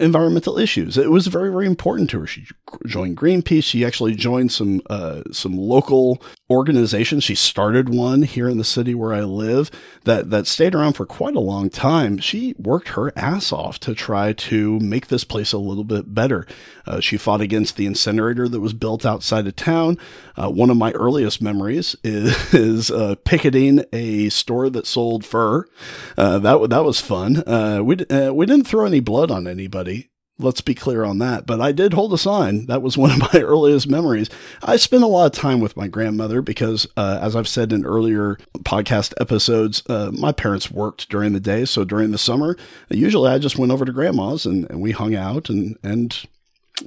environmental 0.00 0.58
issues. 0.58 0.96
It 0.96 1.10
was 1.10 1.26
very, 1.26 1.50
very 1.50 1.66
important 1.66 2.10
to 2.10 2.20
her. 2.20 2.26
She 2.26 2.46
joined 2.86 3.16
Greenpeace. 3.16 3.64
She 3.64 3.84
actually 3.84 4.14
joined 4.14 4.52
some 4.52 4.82
uh, 4.88 5.22
some 5.32 5.56
local 5.56 6.22
organizations. 6.50 7.24
She 7.24 7.34
started 7.34 7.88
one 7.88 8.22
here 8.22 8.48
in 8.48 8.58
the 8.58 8.64
city 8.64 8.94
where 8.94 9.12
I 9.12 9.20
live 9.20 9.70
that 10.04 10.30
that 10.30 10.46
stayed 10.46 10.74
around 10.74 10.94
for 10.94 11.06
quite 11.06 11.36
a 11.36 11.40
long 11.40 11.70
time. 11.70 12.18
She 12.18 12.54
worked 12.58 12.88
her 12.90 13.12
ass 13.16 13.52
off 13.52 13.78
to 13.80 13.94
try 13.94 14.32
to 14.32 14.78
make 14.80 15.08
this 15.08 15.24
place 15.24 15.52
a 15.52 15.58
little 15.58 15.84
bit 15.84 16.14
better. 16.14 16.46
Uh, 16.86 17.00
she 17.00 17.18
fought 17.18 17.42
against 17.42 17.76
the 17.76 17.84
incinerator 17.84 18.48
that 18.48 18.60
was 18.60 18.72
built 18.72 19.04
outside 19.04 19.46
of 19.46 19.54
town. 19.54 19.98
Uh, 20.36 20.48
one 20.48 20.70
of 20.70 20.76
my 20.76 20.90
earliest 20.92 21.42
memories 21.42 21.94
is, 22.04 22.54
is 22.54 22.90
uh, 22.90 23.14
picketing 23.24 23.84
a 23.92 24.28
store 24.30 24.70
that 24.70 24.86
sold 24.86 25.24
fur. 25.24 25.66
Uh, 26.16 26.38
that 26.38 26.70
that 26.70 26.84
was 26.84 27.00
fun. 27.00 27.42
We 27.84 27.96
we 28.32 28.46
didn't 28.46 28.66
throw 28.66 28.77
any 28.86 29.00
blood 29.00 29.30
on 29.30 29.46
anybody. 29.46 30.10
Let's 30.40 30.60
be 30.60 30.74
clear 30.74 31.04
on 31.04 31.18
that. 31.18 31.46
But 31.46 31.60
I 31.60 31.72
did 31.72 31.94
hold 31.94 32.12
a 32.12 32.18
sign. 32.18 32.66
That 32.66 32.82
was 32.82 32.96
one 32.98 33.10
of 33.10 33.32
my 33.32 33.40
earliest 33.40 33.88
memories. 33.88 34.30
I 34.62 34.76
spent 34.76 35.02
a 35.02 35.08
lot 35.08 35.26
of 35.26 35.32
time 35.32 35.60
with 35.60 35.76
my 35.76 35.88
grandmother 35.88 36.42
because, 36.42 36.86
uh, 36.96 37.18
as 37.20 37.34
I've 37.34 37.48
said 37.48 37.72
in 37.72 37.84
earlier 37.84 38.38
podcast 38.58 39.14
episodes, 39.20 39.82
uh, 39.88 40.10
my 40.12 40.32
parents 40.32 40.70
worked 40.70 41.08
during 41.08 41.32
the 41.32 41.40
day. 41.40 41.64
So 41.64 41.84
during 41.84 42.12
the 42.12 42.18
summer, 42.18 42.56
usually 42.88 43.30
I 43.30 43.38
just 43.38 43.58
went 43.58 43.72
over 43.72 43.84
to 43.84 43.92
grandma's 43.92 44.46
and, 44.46 44.68
and 44.70 44.80
we 44.80 44.92
hung 44.92 45.14
out 45.14 45.50
and, 45.50 45.76
and 45.82 46.24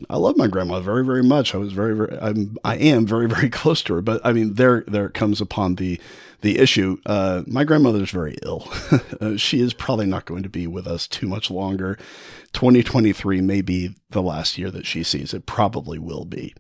I 0.10 0.18
love 0.18 0.38
my 0.38 0.48
grandma 0.48 0.80
very, 0.80 1.04
very 1.04 1.24
much. 1.24 1.54
I 1.54 1.58
was 1.58 1.74
very, 1.74 1.96
very, 1.96 2.18
I'm, 2.20 2.58
I 2.64 2.78
am 2.78 3.06
very, 3.06 3.28
very 3.30 3.50
close 3.50 3.82
to 3.84 3.96
her. 3.96 4.02
But 4.02 4.22
I 4.26 4.34
mean, 4.34 4.54
there, 4.54 4.84
there 4.88 5.10
comes 5.10 5.42
upon 5.42 5.76
the, 5.76 6.00
the 6.42 6.60
issue. 6.60 6.98
Uh, 7.06 7.44
my 7.48 7.64
grandmother's 7.64 8.12
very 8.12 8.38
ill. 8.44 8.68
uh, 9.22 9.38
she 9.38 9.62
is 9.62 9.74
probably 9.74 10.06
not 10.06 10.26
going 10.26 10.44
to 10.44 10.50
be 10.50 10.68
with 10.68 10.88
us 10.88 11.08
too 11.08 11.28
much 11.28 11.50
longer. 11.50 11.98
2023 12.54 13.42
may 13.42 13.62
be 13.62 13.96
the 14.10 14.22
last 14.22 14.58
year 14.58 14.70
that 14.72 14.86
she 14.86 15.04
sees. 15.04 15.34
It 15.34 15.46
probably 15.46 16.00
will 16.00 16.26
be. 16.26 16.54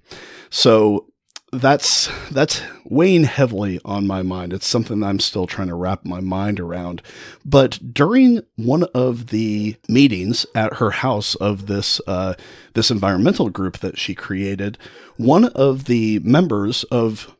So 0.49 1.07
that's 1.51 2.09
that's 2.31 2.61
weighing 2.85 3.25
heavily 3.25 3.79
on 3.83 4.07
my 4.07 4.21
mind. 4.21 4.53
It's 4.53 4.67
something 4.67 5.03
I'm 5.03 5.19
still 5.19 5.47
trying 5.47 5.67
to 5.67 5.75
wrap 5.75 6.05
my 6.05 6.21
mind 6.21 6.59
around. 6.59 7.01
But 7.43 7.93
during 7.93 8.41
one 8.55 8.83
of 8.95 9.27
the 9.27 9.75
meetings 9.89 10.45
at 10.55 10.75
her 10.75 10.91
house 10.91 11.35
of 11.35 11.67
this 11.67 11.99
uh, 12.07 12.35
this 12.73 12.89
environmental 12.89 13.49
group 13.49 13.79
that 13.79 13.97
she 13.97 14.15
created, 14.15 14.77
one 15.17 15.45
of 15.45 15.85
the 15.85 16.19
members 16.19 16.83
of 16.85 17.35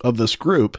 of 0.00 0.16
this 0.16 0.34
group, 0.34 0.76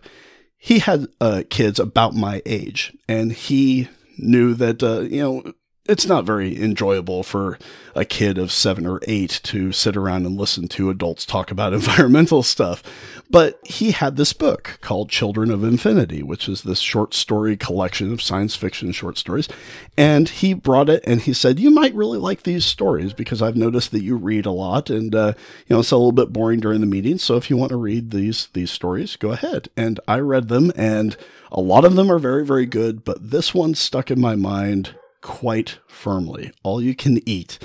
he 0.63 0.79
had 0.79 1.07
uh, 1.19 1.43
kids 1.49 1.77
about 1.77 2.15
my 2.15 2.41
age, 2.45 2.95
and 3.09 3.33
he 3.33 3.89
knew 4.17 4.53
that 4.53 4.81
uh, 4.81 5.01
you 5.01 5.21
know 5.21 5.53
it's 5.85 6.05
not 6.05 6.23
very 6.23 6.61
enjoyable 6.61 7.23
for 7.23 7.59
a 7.93 8.05
kid 8.05 8.37
of 8.37 8.53
seven 8.53 8.85
or 8.85 9.01
eight 9.05 9.41
to 9.43 9.73
sit 9.73 9.97
around 9.97 10.25
and 10.25 10.37
listen 10.37 10.69
to 10.69 10.89
adults 10.89 11.25
talk 11.25 11.51
about 11.51 11.73
environmental 11.73 12.41
stuff. 12.41 12.81
But 13.29 13.59
he 13.65 13.91
had 13.91 14.15
this 14.15 14.31
book 14.31 14.77
called 14.79 15.09
Children 15.09 15.51
of 15.51 15.63
Infinity, 15.63 16.23
which 16.23 16.47
is 16.47 16.61
this 16.61 16.79
short 16.79 17.13
story 17.13 17.57
collection 17.57 18.13
of 18.13 18.21
science 18.21 18.55
fiction 18.55 18.93
short 18.93 19.17
stories. 19.17 19.49
And 19.97 20.29
he 20.29 20.53
brought 20.53 20.89
it 20.89 21.03
and 21.05 21.19
he 21.19 21.33
said, 21.33 21.59
You 21.59 21.69
might 21.69 21.93
really 21.93 22.17
like 22.17 22.43
these 22.43 22.63
stories 22.63 23.11
because 23.11 23.41
I've 23.41 23.57
noticed 23.57 23.91
that 23.91 24.03
you 24.03 24.15
read 24.15 24.45
a 24.45 24.51
lot 24.51 24.89
and, 24.89 25.13
uh, 25.13 25.33
you 25.67 25.75
know, 25.75 25.81
it's 25.81 25.91
a 25.91 25.97
little 25.97 26.13
bit 26.13 26.31
boring 26.31 26.61
during 26.61 26.79
the 26.79 26.87
meeting. 26.87 27.17
So 27.17 27.35
if 27.35 27.49
you 27.49 27.57
want 27.57 27.71
to 27.71 27.77
read 27.77 28.11
these, 28.11 28.47
these 28.53 28.71
stories, 28.71 29.17
go 29.17 29.31
ahead. 29.31 29.67
And 29.75 29.99
I 30.07 30.19
read 30.19 30.47
them 30.47 30.71
and 30.77 31.17
a 31.51 31.59
lot 31.59 31.83
of 31.83 31.95
them 31.95 32.09
are 32.09 32.19
very, 32.19 32.45
very 32.45 32.65
good, 32.65 33.03
but 33.03 33.31
this 33.31 33.53
one 33.53 33.75
stuck 33.75 34.09
in 34.09 34.19
my 34.21 34.35
mind 34.35 34.95
quite 35.23 35.79
firmly. 35.87 36.51
All 36.61 36.79
you 36.79 36.93
can 36.93 37.27
eat. 37.27 37.57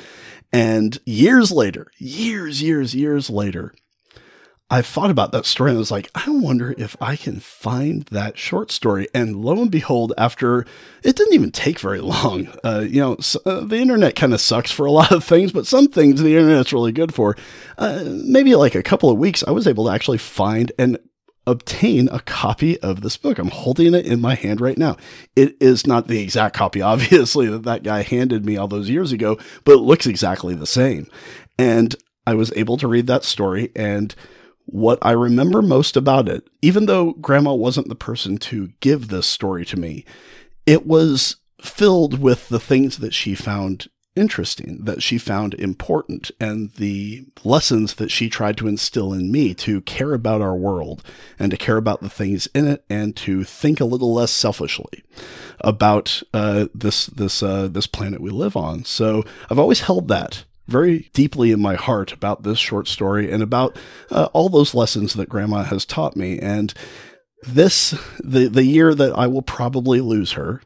And 0.51 0.99
years 1.05 1.53
later, 1.53 1.89
years, 1.99 2.63
years, 2.63 2.95
years 2.95 3.29
later, 3.29 3.75
I 4.71 4.83
thought 4.83 5.11
about 5.11 5.33
that 5.33 5.47
story 5.47 5.71
and 5.71 5.79
I 5.79 5.81
was 5.81 5.91
like, 5.91 6.11
I 6.15 6.29
wonder 6.29 6.75
if 6.77 6.95
I 7.01 7.17
can 7.17 7.41
find 7.41 8.03
that 8.05 8.37
short 8.37 8.71
story. 8.71 9.09
And 9.15 9.37
lo 9.37 9.63
and 9.63 9.71
behold, 9.71 10.13
after 10.19 10.67
it 11.03 11.17
didn't 11.17 11.35
even 11.35 11.51
take 11.51 11.81
very 11.81 12.01
long, 12.01 12.49
uh, 12.65 12.85
you 12.87 13.01
know, 13.01 13.17
so, 13.19 13.41
uh, 13.47 13.61
the 13.61 13.79
internet 13.79 14.15
kind 14.15 14.35
of 14.35 14.41
sucks 14.41 14.71
for 14.71 14.85
a 14.85 14.91
lot 14.93 15.11
of 15.13 15.25
things, 15.25 15.53
but 15.53 15.67
some 15.67 15.89
things 15.89 16.23
the 16.23 16.37
internet's 16.37 16.73
really 16.73 16.93
good 16.93 17.15
for. 17.15 17.35
Uh, 17.79 18.05
maybe 18.07 18.55
like 18.55 18.75
a 18.75 18.83
couple 18.83 19.11
of 19.11 19.19
weeks, 19.19 19.43
I 19.47 19.53
was 19.53 19.67
able 19.67 19.87
to 19.87 19.93
actually 19.93 20.19
find 20.19 20.71
and 20.79 20.99
obtain 21.49 22.09
a 22.11 22.21
copy 22.21 22.79
of 22.81 23.01
this 23.01 23.17
book. 23.17 23.39
I'm 23.39 23.49
holding 23.49 23.95
it 23.95 24.07
in 24.07 24.21
my 24.21 24.35
hand 24.35 24.61
right 24.61 24.77
now. 24.77 24.97
It 25.35 25.57
is 25.61 25.87
not 25.87 26.07
the 26.07 26.21
exact 26.21 26.55
copy, 26.55 26.83
obviously, 26.83 27.49
that 27.49 27.63
that 27.65 27.83
guy 27.83 28.03
handed 28.03 28.45
me 28.45 28.57
all 28.57 28.69
those 28.69 28.91
years 28.91 29.13
ago, 29.13 29.39
but 29.65 29.73
it 29.73 29.79
looks 29.79 30.07
exactly 30.07 30.55
the 30.55 30.67
same. 30.67 31.09
And 31.59 31.97
I 32.27 32.35
was 32.35 32.53
able 32.55 32.77
to 32.77 32.87
read 32.87 33.07
that 33.07 33.25
story. 33.25 33.73
And 33.75 34.15
what 34.67 34.99
I 35.01 35.13
remember 35.13 35.63
most 35.63 35.97
about 35.97 36.29
it, 36.29 36.47
even 36.61 36.85
though 36.85 37.13
grandma 37.15 37.55
wasn't 37.55 37.89
the 37.89 37.95
person 37.95 38.37
to 38.39 38.69
give 38.81 39.09
this 39.09 39.27
story 39.27 39.65
to 39.65 39.79
me, 39.79 40.05
it 40.67 40.87
was 40.87 41.37
filled 41.63 42.21
with 42.21 42.51
the 42.51 42.61
things 42.61 42.99
that 42.99 43.15
she 43.15 43.35
found 43.35 43.89
interesting, 44.19 44.85
that 44.85 45.03
she 45.03 45.17
found 45.17 45.55
important, 45.55 46.31
and 46.41 46.73
the 46.75 47.27
lessons 47.45 47.95
that 47.95 48.11
she 48.11 48.29
tried 48.29 48.57
to 48.59 48.69
instill 48.69 49.13
in 49.13 49.31
me 49.33 49.55
to 49.55 49.81
care 49.83 50.13
about 50.13 50.43
our 50.43 50.57
world 50.57 51.03
and 51.39 51.51
to 51.51 51.57
care 51.57 51.77
about 51.77 52.03
the 52.03 52.11
things 52.11 52.47
in 52.49 52.67
it 52.67 52.85
and 52.91 53.17
to 53.17 53.45
think 53.45 53.81
a 53.81 53.85
little 53.85 54.13
less 54.13 54.33
selfishly 54.33 55.05
about 55.61 56.23
uh, 56.35 56.67
this 56.75 57.07
this 57.07 57.43
uh, 57.43 57.69
this 57.69 57.87
planet 57.87 58.21
we 58.21 58.31
live 58.31 58.57
on. 58.57 58.85
So 58.85 59.25
I've 59.51 59.59
always 59.59 59.81
held 59.81 60.09
that 60.09 60.45
very 60.67 61.11
deeply 61.15 61.51
in 61.51 61.61
my 61.61 61.75
heart 61.75 62.13
about 62.13 62.43
this 62.43 62.59
short 62.59 62.87
story 62.87 63.33
and 63.33 63.43
about 63.43 63.77
uh, 64.11 64.29
all 64.33 64.49
those 64.49 64.75
lessons 64.75 65.15
that 65.15 65.29
Grandma 65.29 65.65
has 65.65 65.85
taught 65.85 66.17
me. 66.17 66.39
And 66.39 66.75
this 67.43 67.91
the 68.23 68.49
the 68.49 68.65
year 68.65 68.95
that 68.95 69.13
I 69.17 69.27
will 69.27 69.43
probably 69.43 70.01
lose 70.01 70.33
her 70.33 70.61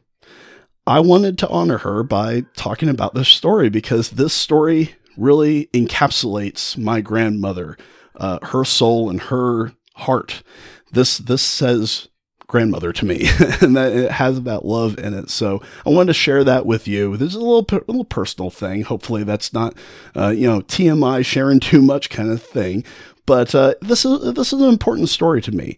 I 0.85 0.99
wanted 0.99 1.37
to 1.39 1.49
honor 1.49 1.79
her 1.79 2.03
by 2.03 2.45
talking 2.55 2.89
about 2.89 3.13
this 3.13 3.29
story 3.29 3.69
because 3.69 4.11
this 4.11 4.33
story 4.33 4.95
really 5.17 5.67
encapsulates 5.67 6.77
my 6.77 6.99
grandmother, 6.99 7.77
uh, 8.15 8.39
her 8.47 8.65
soul 8.65 9.09
and 9.09 9.21
her 9.21 9.73
heart. 9.95 10.43
This 10.91 11.17
this 11.17 11.41
says 11.41 12.09
grandmother 12.47 12.91
to 12.93 13.05
me, 13.05 13.27
and 13.61 13.77
that 13.77 13.93
it 13.93 14.11
has 14.11 14.41
that 14.41 14.65
love 14.65 14.99
in 14.99 15.13
it. 15.13 15.29
So 15.29 15.61
I 15.85 15.89
wanted 15.89 16.07
to 16.07 16.13
share 16.13 16.43
that 16.43 16.65
with 16.65 16.87
you. 16.87 17.15
This 17.15 17.29
is 17.29 17.35
a 17.35 17.39
little 17.39 17.65
a 17.71 17.87
little 17.87 18.05
personal 18.05 18.49
thing. 18.49 18.83
Hopefully, 18.83 19.23
that's 19.23 19.53
not 19.53 19.75
uh, 20.17 20.29
you 20.29 20.47
know 20.47 20.61
TMI 20.61 21.25
sharing 21.25 21.61
too 21.61 21.81
much 21.81 22.09
kind 22.09 22.29
of 22.29 22.43
thing. 22.43 22.83
But 23.25 23.55
uh, 23.55 23.75
this 23.81 24.03
is 24.03 24.33
this 24.33 24.51
is 24.51 24.61
an 24.61 24.67
important 24.69 25.07
story 25.07 25.41
to 25.43 25.51
me 25.51 25.77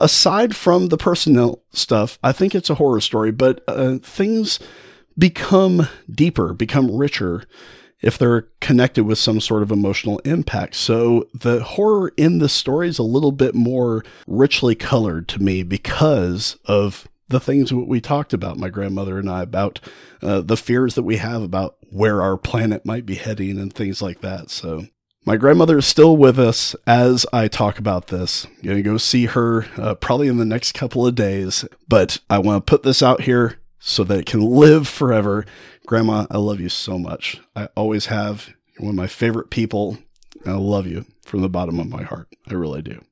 aside 0.00 0.54
from 0.54 0.88
the 0.88 0.98
personnel 0.98 1.62
stuff, 1.72 2.18
I 2.22 2.32
think 2.32 2.54
it's 2.54 2.70
a 2.70 2.74
horror 2.76 3.00
story, 3.00 3.32
but 3.32 3.62
uh, 3.66 3.98
things 4.02 4.58
become 5.18 5.88
deeper, 6.10 6.52
become 6.52 6.94
richer 6.94 7.44
if 8.02 8.18
they're 8.18 8.42
connected 8.60 9.04
with 9.04 9.18
some 9.18 9.40
sort 9.40 9.62
of 9.62 9.72
emotional 9.72 10.18
impact. 10.20 10.74
So 10.74 11.28
the 11.32 11.62
horror 11.62 12.12
in 12.16 12.38
the 12.38 12.48
story 12.48 12.88
is 12.88 12.98
a 12.98 13.02
little 13.02 13.32
bit 13.32 13.54
more 13.54 14.04
richly 14.26 14.74
colored 14.74 15.28
to 15.28 15.42
me 15.42 15.62
because 15.62 16.58
of 16.66 17.08
the 17.28 17.40
things 17.40 17.72
we 17.72 18.00
talked 18.00 18.32
about, 18.32 18.58
my 18.58 18.68
grandmother 18.68 19.18
and 19.18 19.28
I, 19.28 19.42
about 19.42 19.80
uh, 20.22 20.42
the 20.42 20.56
fears 20.56 20.94
that 20.94 21.02
we 21.02 21.16
have 21.16 21.42
about 21.42 21.76
where 21.90 22.22
our 22.22 22.36
planet 22.36 22.84
might 22.84 23.06
be 23.06 23.16
heading 23.16 23.58
and 23.58 23.72
things 23.72 24.00
like 24.00 24.20
that. 24.20 24.50
So 24.50 24.86
my 25.26 25.36
grandmother 25.36 25.78
is 25.78 25.86
still 25.86 26.16
with 26.16 26.38
us 26.38 26.76
as 26.86 27.26
I 27.32 27.48
talk 27.48 27.80
about 27.80 28.06
this. 28.06 28.46
I'm 28.46 28.62
going 28.62 28.76
to 28.76 28.82
go 28.82 28.96
see 28.96 29.26
her 29.26 29.66
uh, 29.76 29.96
probably 29.96 30.28
in 30.28 30.36
the 30.36 30.44
next 30.44 30.72
couple 30.72 31.04
of 31.04 31.16
days, 31.16 31.64
but 31.88 32.18
I 32.30 32.38
want 32.38 32.64
to 32.64 32.70
put 32.70 32.84
this 32.84 33.02
out 33.02 33.22
here 33.22 33.58
so 33.80 34.04
that 34.04 34.20
it 34.20 34.26
can 34.26 34.40
live 34.40 34.86
forever. 34.86 35.44
Grandma, 35.84 36.26
I 36.30 36.38
love 36.38 36.60
you 36.60 36.68
so 36.68 36.96
much. 36.96 37.40
I 37.56 37.68
always 37.76 38.06
have. 38.06 38.48
You're 38.74 38.86
one 38.86 38.90
of 38.90 38.96
my 38.96 39.08
favorite 39.08 39.50
people. 39.50 39.98
I 40.46 40.52
love 40.52 40.86
you 40.86 41.04
from 41.24 41.40
the 41.40 41.48
bottom 41.48 41.80
of 41.80 41.88
my 41.88 42.04
heart. 42.04 42.28
I 42.48 42.54
really 42.54 42.82
do. 42.82 43.02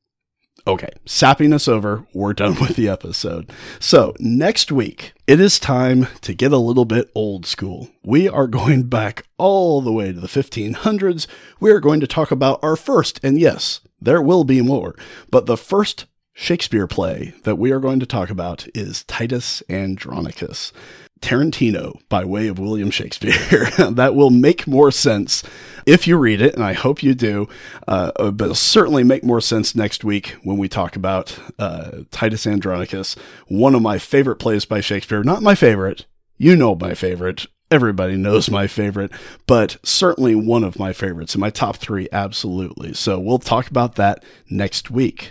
Okay, 0.66 0.88
sappiness 1.04 1.68
over. 1.68 2.06
We're 2.14 2.32
done 2.32 2.54
with 2.60 2.76
the 2.76 2.88
episode. 2.88 3.52
So, 3.78 4.14
next 4.18 4.72
week, 4.72 5.12
it 5.26 5.38
is 5.38 5.58
time 5.58 6.08
to 6.22 6.32
get 6.32 6.52
a 6.52 6.58
little 6.58 6.86
bit 6.86 7.10
old 7.14 7.44
school. 7.44 7.90
We 8.02 8.28
are 8.28 8.46
going 8.46 8.84
back 8.84 9.26
all 9.36 9.82
the 9.82 9.92
way 9.92 10.12
to 10.12 10.20
the 10.20 10.26
1500s. 10.26 11.26
We 11.60 11.70
are 11.70 11.80
going 11.80 12.00
to 12.00 12.06
talk 12.06 12.30
about 12.30 12.60
our 12.62 12.76
first, 12.76 13.20
and 13.22 13.38
yes, 13.38 13.80
there 14.00 14.22
will 14.22 14.44
be 14.44 14.62
more, 14.62 14.94
but 15.30 15.44
the 15.46 15.58
first 15.58 16.06
Shakespeare 16.36 16.88
play 16.88 17.32
that 17.44 17.56
we 17.56 17.70
are 17.70 17.78
going 17.78 18.00
to 18.00 18.06
talk 18.06 18.28
about 18.28 18.66
is 18.74 19.04
Titus 19.04 19.62
Andronicus. 19.70 20.72
Tarantino 21.20 22.00
by 22.08 22.24
way 22.24 22.48
of 22.48 22.58
William 22.58 22.90
Shakespeare. 22.90 23.32
that 23.78 24.16
will 24.16 24.30
make 24.30 24.66
more 24.66 24.90
sense 24.90 25.44
if 25.86 26.08
you 26.08 26.18
read 26.18 26.42
it, 26.42 26.54
and 26.54 26.62
I 26.62 26.72
hope 26.72 27.04
you 27.04 27.14
do. 27.14 27.48
Uh, 27.86 28.10
uh, 28.16 28.30
but 28.32 28.46
it'll 28.46 28.56
certainly 28.56 29.04
make 29.04 29.22
more 29.22 29.40
sense 29.40 29.76
next 29.76 30.04
week 30.04 30.36
when 30.42 30.58
we 30.58 30.68
talk 30.68 30.96
about 30.96 31.38
uh, 31.58 32.00
Titus 32.10 32.48
Andronicus, 32.48 33.14
one 33.46 33.74
of 33.76 33.80
my 33.80 33.98
favorite 33.98 34.36
plays 34.36 34.64
by 34.64 34.80
Shakespeare. 34.80 35.22
Not 35.22 35.40
my 35.40 35.54
favorite. 35.54 36.04
You 36.36 36.56
know 36.56 36.74
my 36.74 36.94
favorite. 36.94 37.46
Everybody 37.70 38.16
knows 38.16 38.50
my 38.50 38.66
favorite, 38.66 39.10
but 39.46 39.78
certainly 39.82 40.34
one 40.34 40.64
of 40.64 40.78
my 40.78 40.92
favorites 40.92 41.34
in 41.34 41.40
my 41.40 41.50
top 41.50 41.76
three, 41.76 42.08
absolutely. 42.12 42.92
So 42.92 43.18
we'll 43.18 43.38
talk 43.38 43.68
about 43.68 43.94
that 43.94 44.22
next 44.50 44.90
week. 44.90 45.30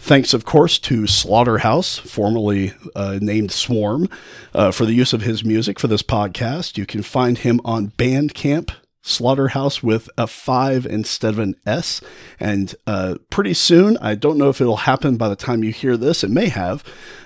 Thanks, 0.00 0.32
of 0.32 0.44
course, 0.44 0.78
to 0.80 1.06
Slaughterhouse, 1.06 1.98
formerly 1.98 2.72
uh, 2.94 3.18
named 3.20 3.50
Swarm, 3.50 4.08
uh, 4.54 4.70
for 4.70 4.86
the 4.86 4.94
use 4.94 5.12
of 5.12 5.22
his 5.22 5.44
music 5.44 5.78
for 5.78 5.88
this 5.88 6.02
podcast. 6.02 6.78
You 6.78 6.86
can 6.86 7.02
find 7.02 7.38
him 7.38 7.60
on 7.64 7.90
Bandcamp. 7.90 8.70
Slaughterhouse 9.00 9.82
with 9.82 10.10
a 10.18 10.26
five 10.26 10.84
instead 10.84 11.32
of 11.32 11.38
an 11.38 11.54
S. 11.64 12.02
And 12.38 12.74
uh, 12.86 13.14
pretty 13.30 13.54
soon, 13.54 13.96
I 13.98 14.14
don't 14.14 14.36
know 14.36 14.50
if 14.50 14.60
it'll 14.60 14.76
happen 14.76 15.16
by 15.16 15.30
the 15.30 15.36
time 15.36 15.64
you 15.64 15.72
hear 15.72 15.96
this, 15.96 16.22
it 16.22 16.30
may 16.30 16.48
have. 16.48 16.84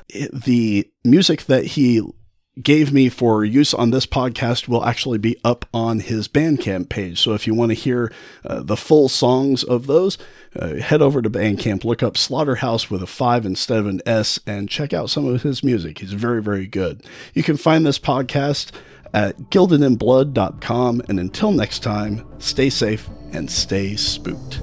It, 0.08 0.44
the 0.44 0.88
music 1.04 1.44
that 1.46 1.64
he 1.64 2.00
gave 2.60 2.92
me 2.92 3.08
for 3.08 3.44
use 3.44 3.72
on 3.72 3.90
this 3.90 4.04
podcast 4.04 4.68
will 4.68 4.84
actually 4.84 5.18
be 5.18 5.38
up 5.42 5.64
on 5.72 6.00
his 6.00 6.28
Bandcamp 6.28 6.88
page. 6.88 7.20
So 7.20 7.32
if 7.32 7.46
you 7.46 7.54
want 7.54 7.70
to 7.70 7.74
hear 7.74 8.12
uh, 8.44 8.62
the 8.62 8.76
full 8.76 9.08
songs 9.08 9.64
of 9.64 9.86
those, 9.86 10.18
uh, 10.54 10.74
head 10.74 11.00
over 11.00 11.22
to 11.22 11.30
Bandcamp, 11.30 11.84
look 11.84 12.02
up 12.02 12.16
Slaughterhouse 12.16 12.90
with 12.90 13.02
a 13.02 13.06
5 13.06 13.46
instead 13.46 13.78
of 13.78 13.86
an 13.86 14.02
S, 14.04 14.38
and 14.46 14.68
check 14.68 14.92
out 14.92 15.08
some 15.08 15.26
of 15.26 15.42
his 15.42 15.64
music. 15.64 16.00
He's 16.00 16.12
very, 16.12 16.42
very 16.42 16.66
good. 16.66 17.02
You 17.32 17.42
can 17.42 17.56
find 17.56 17.86
this 17.86 17.98
podcast 17.98 18.70
at 19.14 19.36
gildedinblood.com. 19.50 21.02
And 21.08 21.20
until 21.20 21.52
next 21.52 21.82
time, 21.82 22.26
stay 22.38 22.70
safe 22.70 23.08
and 23.32 23.50
stay 23.50 23.96
spooked. 23.96 24.60